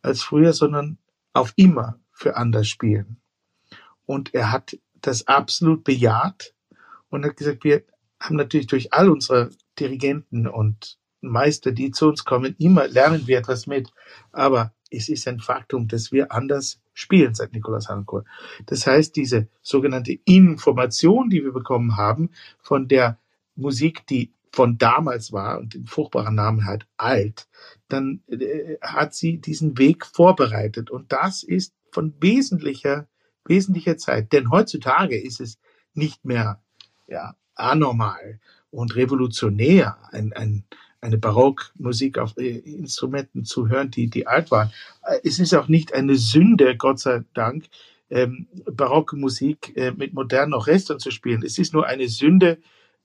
[0.00, 0.96] als früher, sondern
[1.34, 3.20] auf immer für anders spielen.
[4.06, 6.54] Und er hat das absolut bejaht
[7.10, 7.84] und hat gesagt, wir
[8.18, 13.38] haben natürlich durch all unsere Dirigenten und Meister, die zu uns kommen, immer lernen wir
[13.38, 13.92] etwas mit.
[14.32, 18.26] Aber es ist ein Faktum, dass wir anders spielen seit Nikolaus Harnoncourt.
[18.64, 23.18] Das heißt, diese sogenannte Information, die wir bekommen haben von der
[23.54, 27.48] Musik, die von damals war und den furchtbaren Namen halt alt,
[27.88, 30.90] dann äh, hat sie diesen Weg vorbereitet.
[30.90, 33.08] Und das ist von wesentlicher,
[33.44, 34.32] wesentlicher Zeit.
[34.32, 35.58] Denn heutzutage ist es
[35.94, 36.62] nicht mehr
[37.06, 40.64] ja, anormal und revolutionär, ein, ein,
[41.00, 44.70] eine Barockmusik auf äh, Instrumenten zu hören, die, die alt waren.
[45.02, 47.66] Äh, es ist auch nicht eine Sünde, Gott sei Dank,
[48.10, 51.42] ähm, barocke Musik äh, mit modernen Orchestern zu spielen.
[51.42, 52.58] Es ist nur eine Sünde,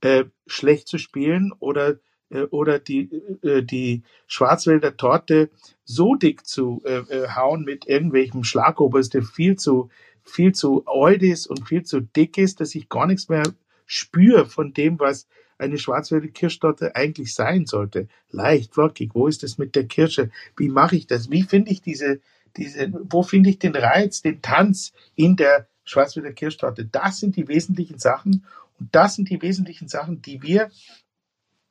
[0.04, 1.96] äh, schlecht zu spielen oder
[2.30, 3.10] äh, oder die
[3.42, 5.50] äh, die Schwarzwälder Torte
[5.86, 9.90] so dick zu äh, äh hauen mit irgendwelchem Schlagobers, der viel zu
[10.24, 13.44] viel zu old ist und viel zu dick ist, dass ich gar nichts mehr
[13.86, 18.08] spüre von dem, was eine Schwarzwälder Kirschtorte eigentlich sein sollte.
[18.30, 19.12] Leicht, flockig.
[19.14, 20.32] Wo ist es mit der Kirsche?
[20.58, 21.30] Wie mache ich das?
[21.30, 22.20] Wie finde ich diese,
[22.58, 26.86] diese, wo finde ich den Reiz, den Tanz in der Schwarzwälder Kirschtorte?
[26.86, 28.46] Das sind die wesentlichen Sachen.
[28.80, 30.72] Und das sind die wesentlichen Sachen, die wir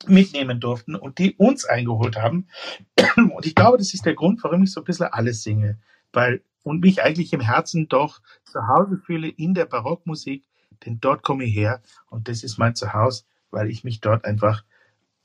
[0.06, 2.48] mitnehmen durften und die uns eingeholt haben.
[3.16, 5.78] Und ich glaube, das ist der Grund, warum ich so ein bisschen alles singe.
[6.12, 10.44] Weil, und mich eigentlich im Herzen doch zu Hause fühle in der Barockmusik,
[10.84, 14.64] denn dort komme ich her und das ist mein Zuhause weil ich mich dort einfach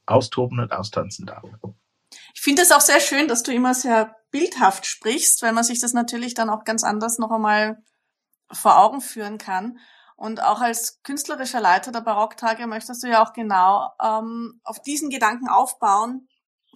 [0.06, 1.44] austoben und austanzen darf.
[2.34, 5.80] Ich finde es auch sehr schön, dass du immer sehr bildhaft sprichst, weil man sich
[5.80, 7.82] das natürlich dann auch ganz anders noch einmal
[8.52, 9.80] vor Augen führen kann.
[10.18, 15.12] Und auch als künstlerischer Leiter der Barocktage möchtest du ja auch genau ähm, auf diesen
[15.12, 16.28] Gedanken aufbauen,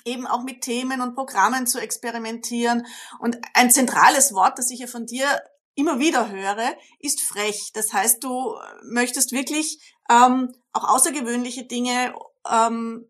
[0.06, 2.86] eben auch mit Themen und Programmen zu experimentieren.
[3.19, 5.25] Und ein zentrales Wort, das ich ja von dir
[5.73, 7.71] immer wieder höre, ist frech.
[7.73, 12.13] Das heißt, du möchtest wirklich ähm, auch außergewöhnliche Dinge
[12.47, 13.10] ähm,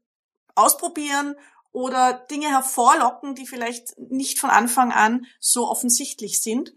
[0.55, 1.35] ausprobieren
[1.73, 6.73] oder Dinge hervorlocken, die vielleicht nicht von Anfang an so offensichtlich sind.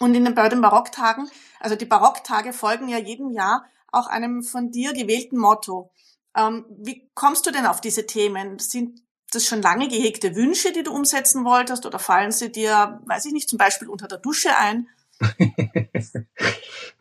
[0.00, 1.28] Und in den, bei den Barocktagen,
[1.60, 5.90] also die Barocktage folgen ja jedem Jahr auch einem von dir gewählten Motto.
[6.36, 8.58] Ähm, wie kommst du denn auf diese Themen?
[8.58, 9.00] Sind
[9.32, 13.32] das schon lange gehegte Wünsche, die du umsetzen wolltest, oder fallen sie dir, weiß ich
[13.32, 14.88] nicht, zum Beispiel unter der Dusche ein?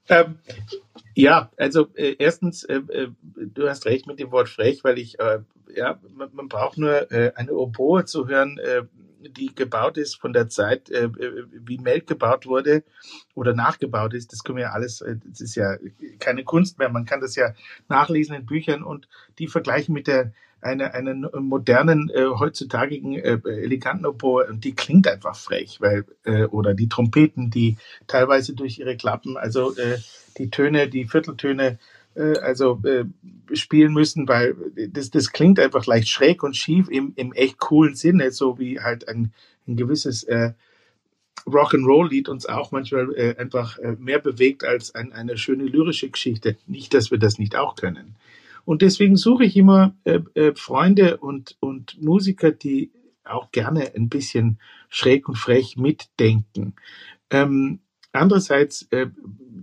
[0.09, 0.39] ähm,
[1.13, 5.19] ja, also äh, erstens, äh, äh, du hast recht mit dem Wort frech, weil ich,
[5.19, 5.39] äh,
[5.73, 8.83] ja, man, man braucht nur äh, eine Oboe zu hören, äh,
[9.29, 11.09] die gebaut ist von der Zeit, äh,
[11.51, 12.83] wie Melk gebaut wurde
[13.35, 14.33] oder nachgebaut ist.
[14.33, 15.77] Das können wir ja alles, äh, das ist ja
[16.19, 16.89] keine Kunst mehr.
[16.89, 17.53] Man kann das ja
[17.89, 19.07] nachlesen in Büchern und
[19.39, 25.07] die vergleichen mit der einer einen modernen, äh, heutzutage äh, eleganten Oboe und die klingt
[25.07, 29.99] einfach frech, weil, äh, oder die Trompeten, die teilweise durch ihre Klappen, also äh,
[30.37, 31.77] die Töne, die Vierteltöne,
[32.17, 33.05] äh, also äh,
[33.53, 34.55] spielen müssen, weil
[34.89, 38.79] das, das klingt einfach leicht schräg und schief im, im echt coolen Sinne, so wie
[38.79, 39.33] halt ein,
[39.67, 40.53] ein gewisses äh,
[41.45, 46.57] Rock'n'Roll-Lied uns auch manchmal äh, einfach äh, mehr bewegt als ein, eine schöne lyrische Geschichte.
[46.65, 48.15] Nicht, dass wir das nicht auch können.
[48.65, 52.91] Und deswegen suche ich immer äh, äh, Freunde und, und Musiker, die
[53.23, 56.75] auch gerne ein bisschen schräg und frech mitdenken.
[57.29, 57.79] Ähm,
[58.17, 59.07] andererseits äh,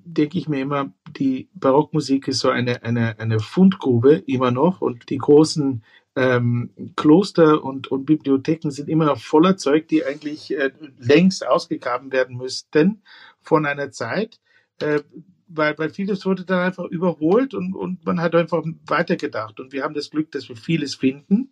[0.04, 5.10] denke ich mir immer, die Barockmusik ist so eine, eine, eine Fundgrube immer noch und
[5.10, 5.82] die großen
[6.16, 12.12] ähm, Kloster und, und Bibliotheken sind immer noch voller Zeug, die eigentlich äh, längst ausgegraben
[12.12, 13.02] werden müssten
[13.40, 14.40] von einer Zeit,
[14.80, 15.00] äh,
[15.48, 19.60] weil, weil vieles wurde dann einfach überholt und, und man hat einfach weitergedacht.
[19.60, 21.50] Und wir haben das Glück, dass wir vieles finden.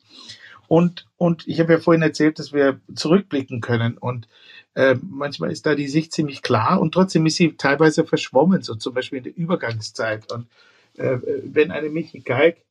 [0.72, 3.98] Und, und ich habe ja vorhin erzählt, dass wir zurückblicken können.
[3.98, 4.26] Und
[4.74, 8.74] äh, manchmal ist da die Sicht ziemlich klar und trotzdem ist sie teilweise verschwommen, so
[8.74, 10.32] zum Beispiel in der Übergangszeit.
[10.32, 10.46] Und
[10.96, 12.64] äh, wenn eine Michi Geig,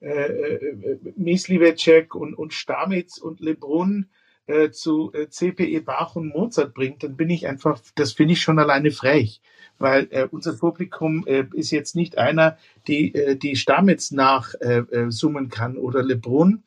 [0.00, 4.06] äh, äh, Mislivecek und, und Stamitz und Lebrun
[4.46, 8.40] äh, zu äh, CPE Bach und Mozart bringt, dann bin ich einfach, das finde ich
[8.40, 9.42] schon alleine frech
[9.78, 12.56] weil äh, unser Publikum äh, ist jetzt nicht einer,
[12.88, 16.62] die äh, die Stamitz nachsummen äh, äh, kann oder Lebrun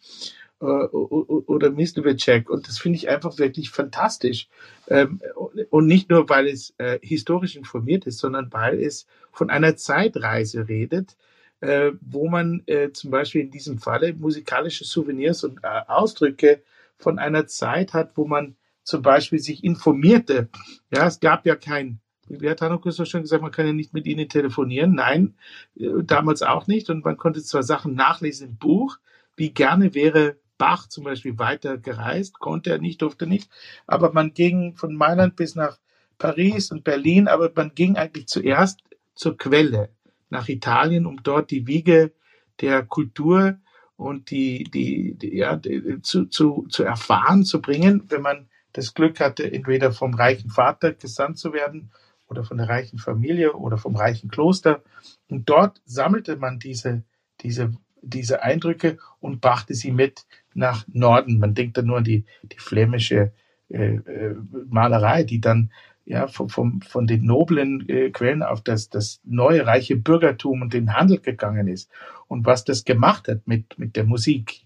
[0.62, 2.50] äh, oder Mislivecek.
[2.50, 4.48] Und das finde ich einfach wirklich fantastisch.
[4.88, 5.22] Ähm,
[5.70, 10.68] und nicht nur, weil es äh, historisch informiert ist, sondern weil es von einer Zeitreise
[10.68, 11.16] redet,
[11.62, 16.62] äh, wo man äh, zum Beispiel in diesem Falle musikalische Souvenirs und äh, Ausdrücke
[16.98, 20.50] von einer Zeit hat, wo man zum Beispiel sich informierte.
[20.94, 23.94] Ja, es gab ja kein wie hat Hanukkah so schön gesagt, man kann ja nicht
[23.94, 24.94] mit ihnen telefonieren.
[24.94, 25.34] Nein,
[25.76, 26.90] äh, damals auch nicht.
[26.90, 29.00] Und man konnte zwar Sachen nachlesen im Buch,
[29.36, 33.50] wie gerne wäre Bach zum Beispiel weiter gereist, konnte er nicht, durfte nicht.
[33.88, 35.80] Aber man ging von Mailand bis nach
[36.20, 38.82] Paris und Berlin, aber man ging eigentlich zuerst
[39.16, 39.90] zur Quelle
[40.30, 42.12] nach Italien, um dort die Wiege
[42.62, 43.58] der Kultur
[43.96, 48.94] und die, die, die ja, die, zu, zu, zu erfahren, zu bringen, wenn man das
[48.94, 51.92] Glück hatte, entweder vom reichen Vater gesandt zu werden
[52.28, 54.84] oder von der reichen Familie oder vom reichen Kloster.
[55.30, 57.04] Und dort sammelte man diese,
[57.42, 60.26] diese, diese Eindrücke und brachte sie mit
[60.60, 61.40] nach Norden.
[61.40, 63.32] Man denkt dann nur an die, die flämische
[63.70, 64.36] äh, äh,
[64.68, 65.72] Malerei, die dann
[66.06, 70.74] ja, vom, vom, von den noblen äh, Quellen auf das, das neue reiche Bürgertum und
[70.74, 71.90] den Handel gegangen ist
[72.28, 74.62] und was das gemacht hat mit, mit der Musik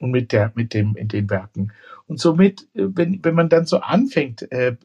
[0.00, 1.72] und mit der, mit dem, in den Werken.
[2.06, 4.76] Und somit, äh, wenn, wenn man dann so anfängt, äh,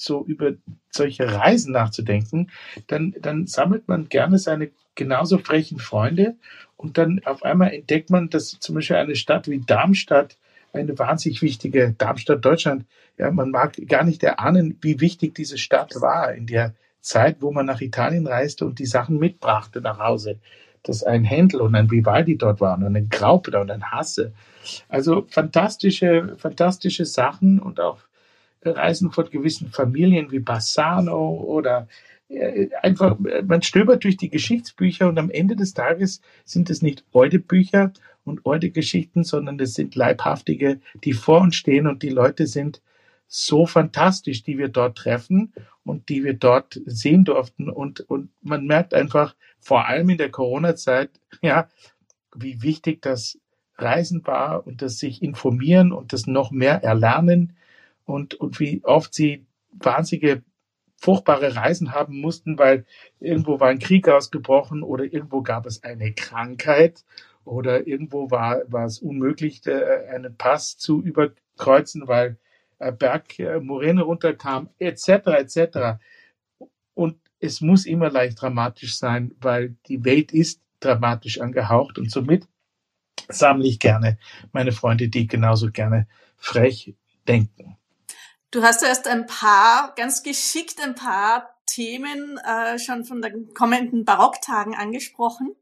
[0.00, 0.52] so über
[0.90, 2.50] solche Reisen nachzudenken,
[2.86, 6.36] dann, dann sammelt man gerne seine genauso frechen Freunde
[6.76, 10.36] und dann auf einmal entdeckt man, dass zum Beispiel eine Stadt wie Darmstadt
[10.72, 12.84] eine wahnsinnig wichtige Darmstadt Deutschland.
[13.18, 17.50] Ja, man mag gar nicht erahnen, wie wichtig diese Stadt war in der Zeit, wo
[17.50, 20.38] man nach Italien reiste und die Sachen mitbrachte nach Hause.
[20.82, 24.32] Dass ein Händel und ein Vivaldi dort waren und ein Graupner und ein Hasse.
[24.88, 27.98] Also fantastische, fantastische Sachen und auch
[28.62, 31.88] Reisen von gewissen Familien wie Bassano oder
[32.28, 37.04] äh, einfach, man stöbert durch die Geschichtsbücher und am Ende des Tages sind es nicht
[37.12, 37.92] heute Bücher,
[38.24, 42.82] und alte Geschichten, sondern das sind leibhaftige, die vor uns stehen und die Leute sind
[43.26, 45.52] so fantastisch, die wir dort treffen
[45.84, 47.70] und die wir dort sehen durften.
[47.70, 51.10] Und, und man merkt einfach, vor allem in der Corona-Zeit,
[51.42, 51.68] ja,
[52.34, 53.38] wie wichtig das
[53.76, 57.56] Reisen war und das sich informieren und das noch mehr erlernen
[58.10, 60.42] und, und wie oft sie wahnsinnige
[60.96, 62.84] furchtbare Reisen haben mussten, weil
[63.20, 67.04] irgendwo war ein Krieg ausgebrochen oder irgendwo gab es eine Krankheit
[67.44, 72.38] oder irgendwo war, war es unmöglich, äh, einen Pass zu überkreuzen, weil
[72.78, 75.98] äh, Bergmoräne runterkam, etc., etc.
[76.94, 82.46] Und es muss immer leicht dramatisch sein, weil die Welt ist dramatisch angehaucht und somit
[83.28, 84.18] sammle ich gerne
[84.52, 86.94] meine Freunde, die genauso gerne frech
[87.26, 87.76] denken.
[88.50, 94.04] Du hast erst ein paar, ganz geschickt ein paar Themen äh, schon von den kommenden
[94.04, 95.54] Barocktagen angesprochen.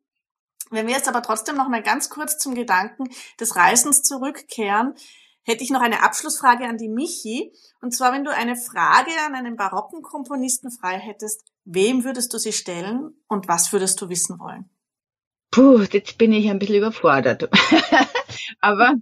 [0.71, 4.95] Wenn wir jetzt aber trotzdem noch mal ganz kurz zum Gedanken des Reisens zurückkehren,
[5.43, 7.53] hätte ich noch eine Abschlussfrage an die Michi.
[7.81, 12.39] Und zwar, wenn du eine Frage an einen barocken Komponisten frei hättest, wem würdest du
[12.39, 14.69] sie stellen und was würdest du wissen wollen?
[15.51, 17.49] Puh, jetzt bin ich ein bisschen überfordert.
[18.61, 18.95] aber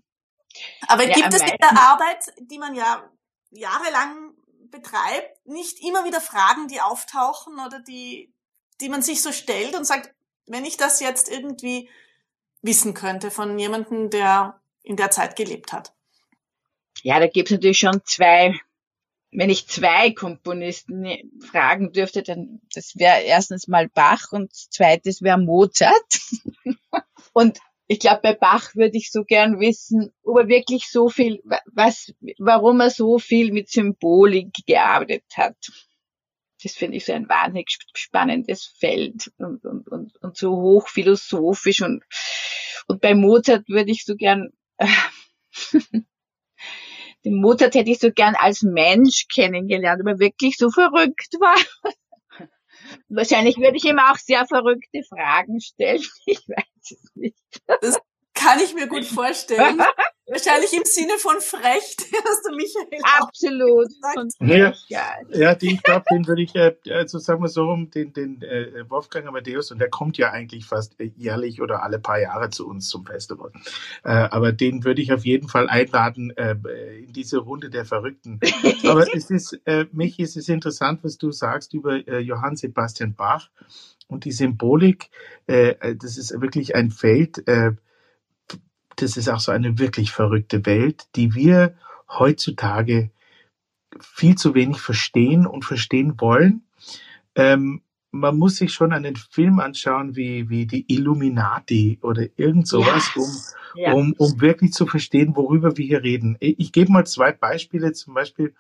[0.89, 3.11] aber ja, gibt es in der Arbeit, die man ja
[3.57, 4.35] jahrelang
[4.71, 8.33] betreibt, nicht immer wieder Fragen, die auftauchen oder die,
[8.81, 10.15] die man sich so stellt und sagt,
[10.47, 11.89] wenn ich das jetzt irgendwie
[12.63, 15.93] wissen könnte von jemandem, der in der Zeit gelebt hat?
[17.03, 18.59] Ja, da gibt es natürlich schon zwei.
[19.33, 21.07] Wenn ich zwei Komponisten
[21.51, 26.21] fragen dürfte, dann das wäre erstens mal Bach und zweites wäre Mozart.
[27.33, 31.41] und ich glaube, bei Bach würde ich so gern wissen, ob er wirklich so viel,
[31.67, 35.57] was, warum er so viel mit Symbolik gearbeitet hat
[36.63, 42.03] das finde ich so ein wahnsinnig spannendes Feld und, und, und, und so hochphilosophisch und,
[42.89, 44.51] und bei Mozart würde ich so gern,
[47.25, 51.57] den Mozart hätte ich so gern als Mensch kennengelernt, aber wirklich so verrückt war.
[53.09, 56.03] Wahrscheinlich würde ich ihm auch sehr verrückte Fragen stellen.
[56.27, 57.37] Ich weiß es nicht.
[57.81, 57.99] Das
[58.35, 59.81] kann ich mir gut vorstellen.
[60.29, 63.01] Wahrscheinlich im Sinne von frech, hast du Michael.
[63.21, 63.87] Absolut.
[64.41, 64.73] Ja,
[65.29, 68.43] ja, den, ich glaube, den würde ich, äh, also sagen wir so rum, den, den
[68.43, 72.67] äh, Wolfgang Amadeus, und der kommt ja eigentlich fast jährlich oder alle paar Jahre zu
[72.67, 73.53] uns zum Festival.
[74.03, 76.57] Äh, aber den würde ich auf jeden Fall einladen äh,
[76.99, 78.41] in diese Runde der Verrückten.
[78.85, 83.15] Aber es ist, äh, mich ist es interessant, was du sagst über äh, Johann Sebastian
[83.15, 83.49] Bach
[84.09, 85.11] und die Symbolik.
[85.47, 87.73] Äh, das ist wirklich ein Feld, äh,
[88.97, 91.75] das ist auch so eine wirklich verrückte Welt, die wir
[92.09, 93.11] heutzutage
[94.01, 96.63] viel zu wenig verstehen und verstehen wollen.
[97.35, 103.11] Ähm, man muss sich schon einen Film anschauen wie, wie die Illuminati oder irgend sowas,
[103.15, 103.23] ja.
[103.23, 103.31] um,
[103.75, 103.93] ja.
[103.93, 106.37] um, um wirklich zu verstehen, worüber wir hier reden.
[106.41, 108.55] Ich, ich gebe mal zwei Beispiele, zum Beispiel,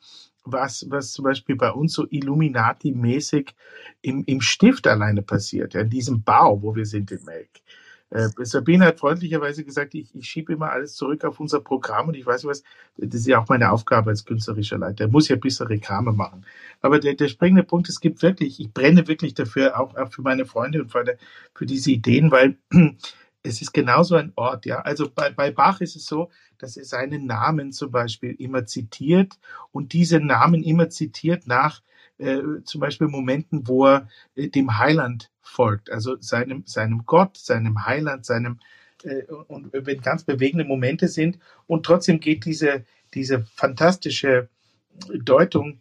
[0.44, 3.54] was, was zum Beispiel bei uns so Illuminati-mäßig
[4.02, 7.50] im, im Stift alleine passiert, ja, in diesem Bau, wo wir sind in Melk.
[8.10, 12.14] Äh, Sabine hat freundlicherweise gesagt, ich, ich schiebe immer alles zurück auf unser Programm und
[12.14, 12.62] ich weiß was,
[12.96, 15.04] das ist ja auch meine Aufgabe als künstlerischer Leiter.
[15.04, 16.44] Er muss ja bisschen Reklame machen.
[16.80, 20.22] Aber der, der springende Punkt, es gibt wirklich, ich brenne wirklich dafür, auch, auch für
[20.22, 21.04] meine Freunde und für,
[21.54, 22.56] für diese Ideen, weil
[23.42, 24.80] es ist genauso ein Ort, ja.
[24.80, 29.38] Also bei, bei Bach ist es so, dass er seinen Namen zum Beispiel immer zitiert
[29.72, 31.82] und diese Namen immer zitiert nach
[32.18, 37.84] äh, zum Beispiel Momenten, wo er äh, dem Heiland folgt, also seinem, seinem Gott, seinem
[37.84, 38.58] Heiland, seinem,
[39.02, 44.48] äh, und wenn ganz bewegende Momente sind und trotzdem geht diese, diese fantastische
[45.22, 45.80] Deutung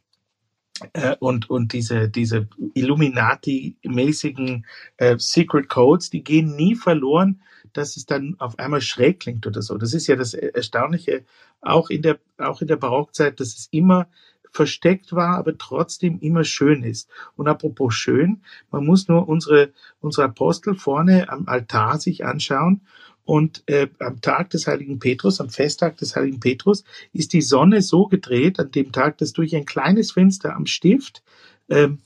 [0.94, 4.66] äh, und, und diese, diese Illuminati-mäßigen
[4.98, 7.42] äh, Secret Codes, die gehen nie verloren,
[7.74, 9.78] dass es dann auf einmal schräg klingt oder so.
[9.78, 11.26] Das ist ja das Erstaunliche,
[11.62, 14.08] auch in der, auch in der Barockzeit, dass es immer
[14.56, 17.10] versteckt war, aber trotzdem immer schön ist.
[17.36, 18.42] Und apropos schön,
[18.72, 22.82] man muss nur unsere, unsere Apostel vorne am Altar sich anschauen
[23.26, 27.82] und äh, am Tag des heiligen Petrus, am Festtag des heiligen Petrus, ist die Sonne
[27.82, 31.24] so gedreht, an dem Tag, dass durch ein kleines Fenster am Stift
[31.70, 32.00] ähm,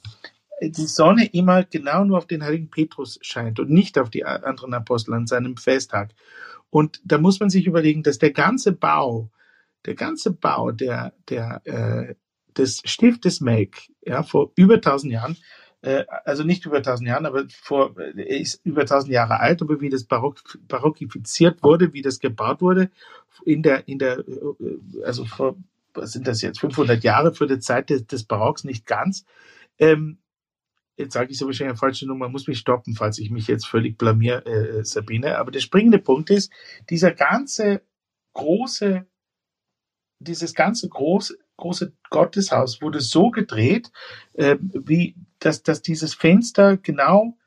[0.62, 4.74] die Sonne immer genau nur auf den heiligen Petrus scheint und nicht auf die anderen
[4.74, 6.12] Apostel an seinem Festtag.
[6.70, 9.30] Und da muss man sich überlegen, dass der ganze Bau,
[9.86, 12.16] der ganze Bau der, der, äh,
[12.58, 15.38] des Stiftes Make, ja, vor über 1000 Jahren,
[15.82, 19.80] äh, also nicht über 1000 Jahren, aber vor, er ist über 1000 Jahre alt, aber
[19.82, 22.92] wie das Barock, barockifiziert wurde, wie das gebaut wurde,
[23.46, 25.56] in der, in der, äh, also vor,
[25.94, 29.26] was sind das jetzt, 500 Jahre für die Zeit des, des Barocks, nicht ganz.
[29.78, 30.18] Ähm,
[30.98, 33.66] jetzt sage ich so wahrscheinlich eine falsche Nummer, muss mich stoppen, falls ich mich jetzt
[33.66, 35.38] völlig blamier, äh, Sabine.
[35.38, 36.52] Aber der springende Punkt ist,
[36.90, 37.82] dieser ganze
[38.34, 39.08] große,
[40.20, 43.92] dieses ganze große, große Gotteshaus wurde so gedreht,
[44.34, 47.38] äh, wie dass, dass dieses Fenster genau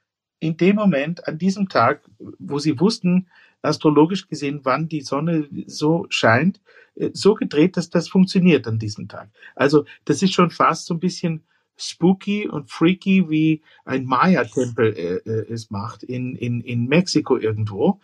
[0.40, 2.02] in dem Moment, an diesem Tag,
[2.38, 3.28] wo sie wussten,
[3.62, 6.60] astrologisch gesehen, wann die Sonne so scheint,
[6.96, 9.30] äh, so gedreht, dass das funktioniert an diesem Tag.
[9.54, 11.42] Also das ist schon fast so ein bisschen
[11.76, 18.00] spooky und freaky, wie ein Maya-Tempel äh, äh, es macht in, in, in Mexiko irgendwo.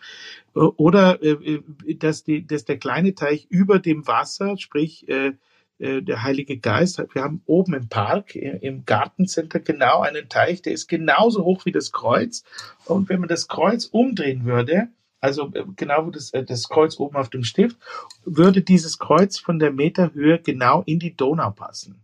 [0.53, 1.61] Oder äh,
[1.95, 5.33] dass, die, dass der kleine Teich über dem Wasser, sprich äh,
[5.79, 7.01] äh, der Heilige Geist.
[7.13, 11.71] Wir haben oben im Park, im Gartencenter genau einen Teich, der ist genauso hoch wie
[11.71, 12.43] das Kreuz.
[12.85, 14.89] Und wenn man das Kreuz umdrehen würde,
[15.21, 17.77] also äh, genau wo das, äh, das Kreuz oben auf dem Stift,
[18.25, 22.03] würde dieses Kreuz von der Meterhöhe genau in die Donau passen.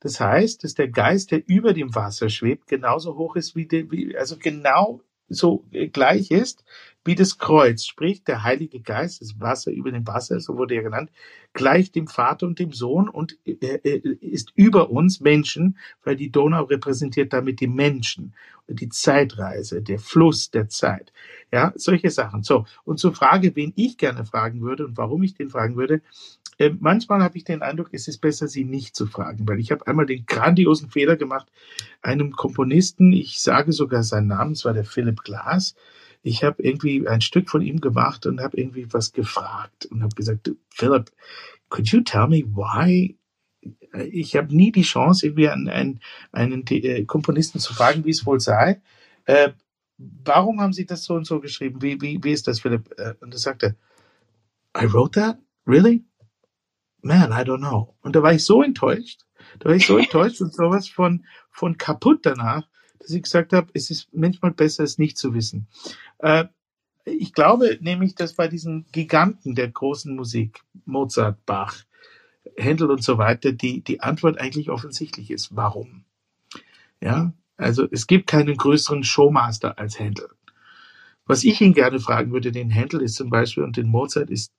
[0.00, 3.90] Das heißt, dass der Geist, der über dem Wasser schwebt, genauso hoch ist wie, der,
[3.90, 6.64] wie also genau so gleich ist
[7.04, 10.82] wie das Kreuz, sprich der Heilige Geist, das Wasser über dem Wasser, so wurde er
[10.82, 11.10] genannt,
[11.52, 17.32] gleich dem Vater und dem Sohn und ist über uns Menschen, weil die Donau repräsentiert
[17.32, 18.34] damit die Menschen,
[18.68, 21.12] die Zeitreise, der Fluss der Zeit.
[21.52, 22.42] Ja, solche Sachen.
[22.42, 22.66] So.
[22.84, 26.00] Und zur Frage, wen ich gerne fragen würde und warum ich den fragen würde,
[26.58, 29.72] äh, manchmal habe ich den Eindruck, es ist besser, sie nicht zu fragen, weil ich
[29.72, 31.50] habe einmal den grandiosen Fehler gemacht,
[32.00, 35.74] einem Komponisten, ich sage sogar seinen Namen, es war der Philipp Glass,
[36.24, 40.14] ich habe irgendwie ein Stück von ihm gemacht und habe irgendwie was gefragt und habe
[40.14, 41.12] gesagt, Philipp,
[41.68, 43.18] could you tell me why?
[44.10, 46.00] Ich habe nie die Chance, irgendwie einen, einen,
[46.32, 48.80] einen äh, Komponisten zu fragen, wie es wohl sei.
[49.26, 49.50] Äh,
[49.98, 51.82] warum haben Sie das so und so geschrieben?
[51.82, 52.94] Wie, wie, wie ist das, Philipp?
[52.96, 53.76] Äh, und er sagte,
[54.74, 55.38] I wrote that?
[55.66, 56.04] Really?
[57.02, 57.94] Man, I don't know.
[58.00, 59.26] Und da war ich so enttäuscht.
[59.58, 62.66] Da war ich so enttäuscht und sowas von, von kaputt danach,
[63.04, 65.66] dass ich gesagt habe, es ist manchmal besser, es nicht zu wissen.
[66.18, 66.46] Äh,
[67.04, 71.84] ich glaube nämlich, dass bei diesen Giganten der großen Musik, Mozart, Bach,
[72.56, 75.54] Händel und so weiter, die, die Antwort eigentlich offensichtlich ist.
[75.54, 76.04] Warum?
[77.02, 80.28] Ja, also es gibt keinen größeren Showmaster als Händel.
[81.26, 84.52] Was ich ihn gerne fragen würde, den Händel ist zum Beispiel und den Mozart ist,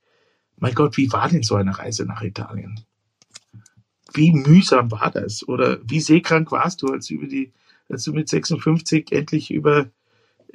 [0.58, 2.80] mein Gott, wie war denn so eine Reise nach Italien?
[4.14, 5.48] Wie mühsam war das?
[5.48, 7.52] Oder wie seekrank warst du, als, über die,
[7.90, 9.90] als du mit 56 endlich über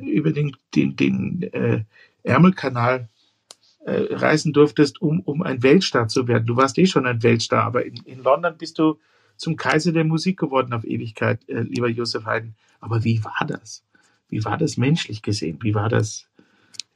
[0.00, 1.84] über den, den, den äh,
[2.22, 3.08] Ärmelkanal
[3.84, 6.46] äh, reisen durftest, um, um ein Weltstar zu werden.
[6.46, 8.98] Du warst eh schon ein Weltstar, aber in, in London bist du
[9.36, 12.54] zum Kaiser der Musik geworden auf Ewigkeit, äh, lieber Josef Haydn.
[12.80, 13.82] Aber wie war das?
[14.28, 15.58] Wie war das menschlich gesehen?
[15.62, 16.26] Wie war das?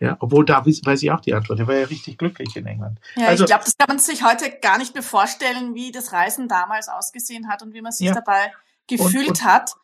[0.01, 1.59] Ja, obwohl da weiß ich auch die Antwort.
[1.61, 2.99] Er war ja richtig glücklich in England.
[3.17, 6.13] Ja, also, ich glaube, das kann man sich heute gar nicht mehr vorstellen, wie das
[6.13, 8.15] Reisen damals ausgesehen hat und wie man sich ja.
[8.15, 8.53] dabei
[8.87, 9.75] gefühlt und, und, hat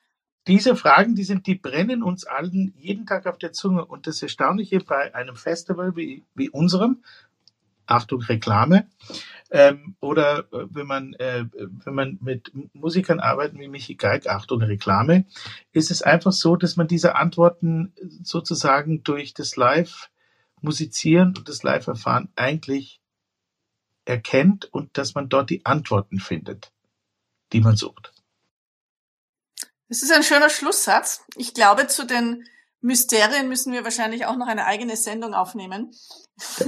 [0.46, 3.84] diese Fragen, die sind, die brennen uns allen jeden Tag auf der Zunge.
[3.84, 7.02] Und das Erstaunliche bei einem Festival wie, wie unserem,
[7.86, 8.88] Achtung, Reklame,
[9.50, 14.62] ähm, oder äh, wenn man, äh, wenn man mit Musikern arbeitet wie Michi Geig, Achtung,
[14.62, 15.24] Reklame,
[15.72, 22.28] ist es einfach so, dass man diese Antworten sozusagen durch das Live-Musizieren und das Live-Erfahren
[22.36, 23.00] eigentlich
[24.04, 26.72] erkennt und dass man dort die Antworten findet,
[27.52, 28.12] die man sucht.
[29.90, 31.24] Das ist ein schöner Schlusssatz.
[31.36, 32.44] Ich glaube, zu den
[32.80, 35.90] Mysterien müssen wir wahrscheinlich auch noch eine eigene Sendung aufnehmen.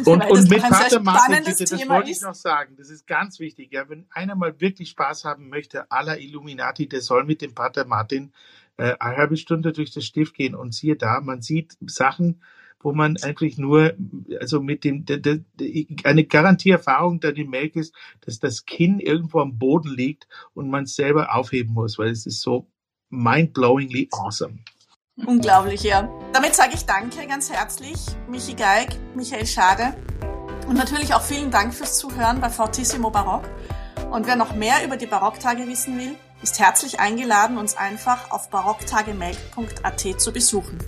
[0.05, 2.75] Und, und mit Pater Martin, bitte, das wollte ich noch sagen.
[2.77, 3.73] Das ist ganz wichtig.
[3.73, 7.85] Ja, wenn einer mal wirklich Spaß haben möchte, aller Illuminati, der soll mit dem Pater
[7.85, 8.33] Martin
[8.77, 12.43] äh, eine halbe Stunde durch das Stift gehen und siehe da, man sieht Sachen,
[12.81, 13.95] wo man eigentlich nur,
[14.41, 18.99] also mit dem, de, de, de, eine Garantieerfahrung dann im Melk ist, dass das Kinn
[18.99, 22.67] irgendwo am Boden liegt und man es selber aufheben muss, weil es ist so
[23.13, 24.59] mind-blowingly awesome.
[25.27, 26.09] Unglaublich, ja.
[26.33, 27.99] Damit sage ich Danke ganz herzlich,
[28.29, 29.95] Michi Geig, Michael Schade
[30.67, 33.45] und natürlich auch vielen Dank fürs Zuhören bei Fortissimo Barock.
[34.11, 38.49] Und wer noch mehr über die Barocktage wissen will, ist herzlich eingeladen, uns einfach auf
[38.51, 40.79] barocktagemelk.at zu besuchen.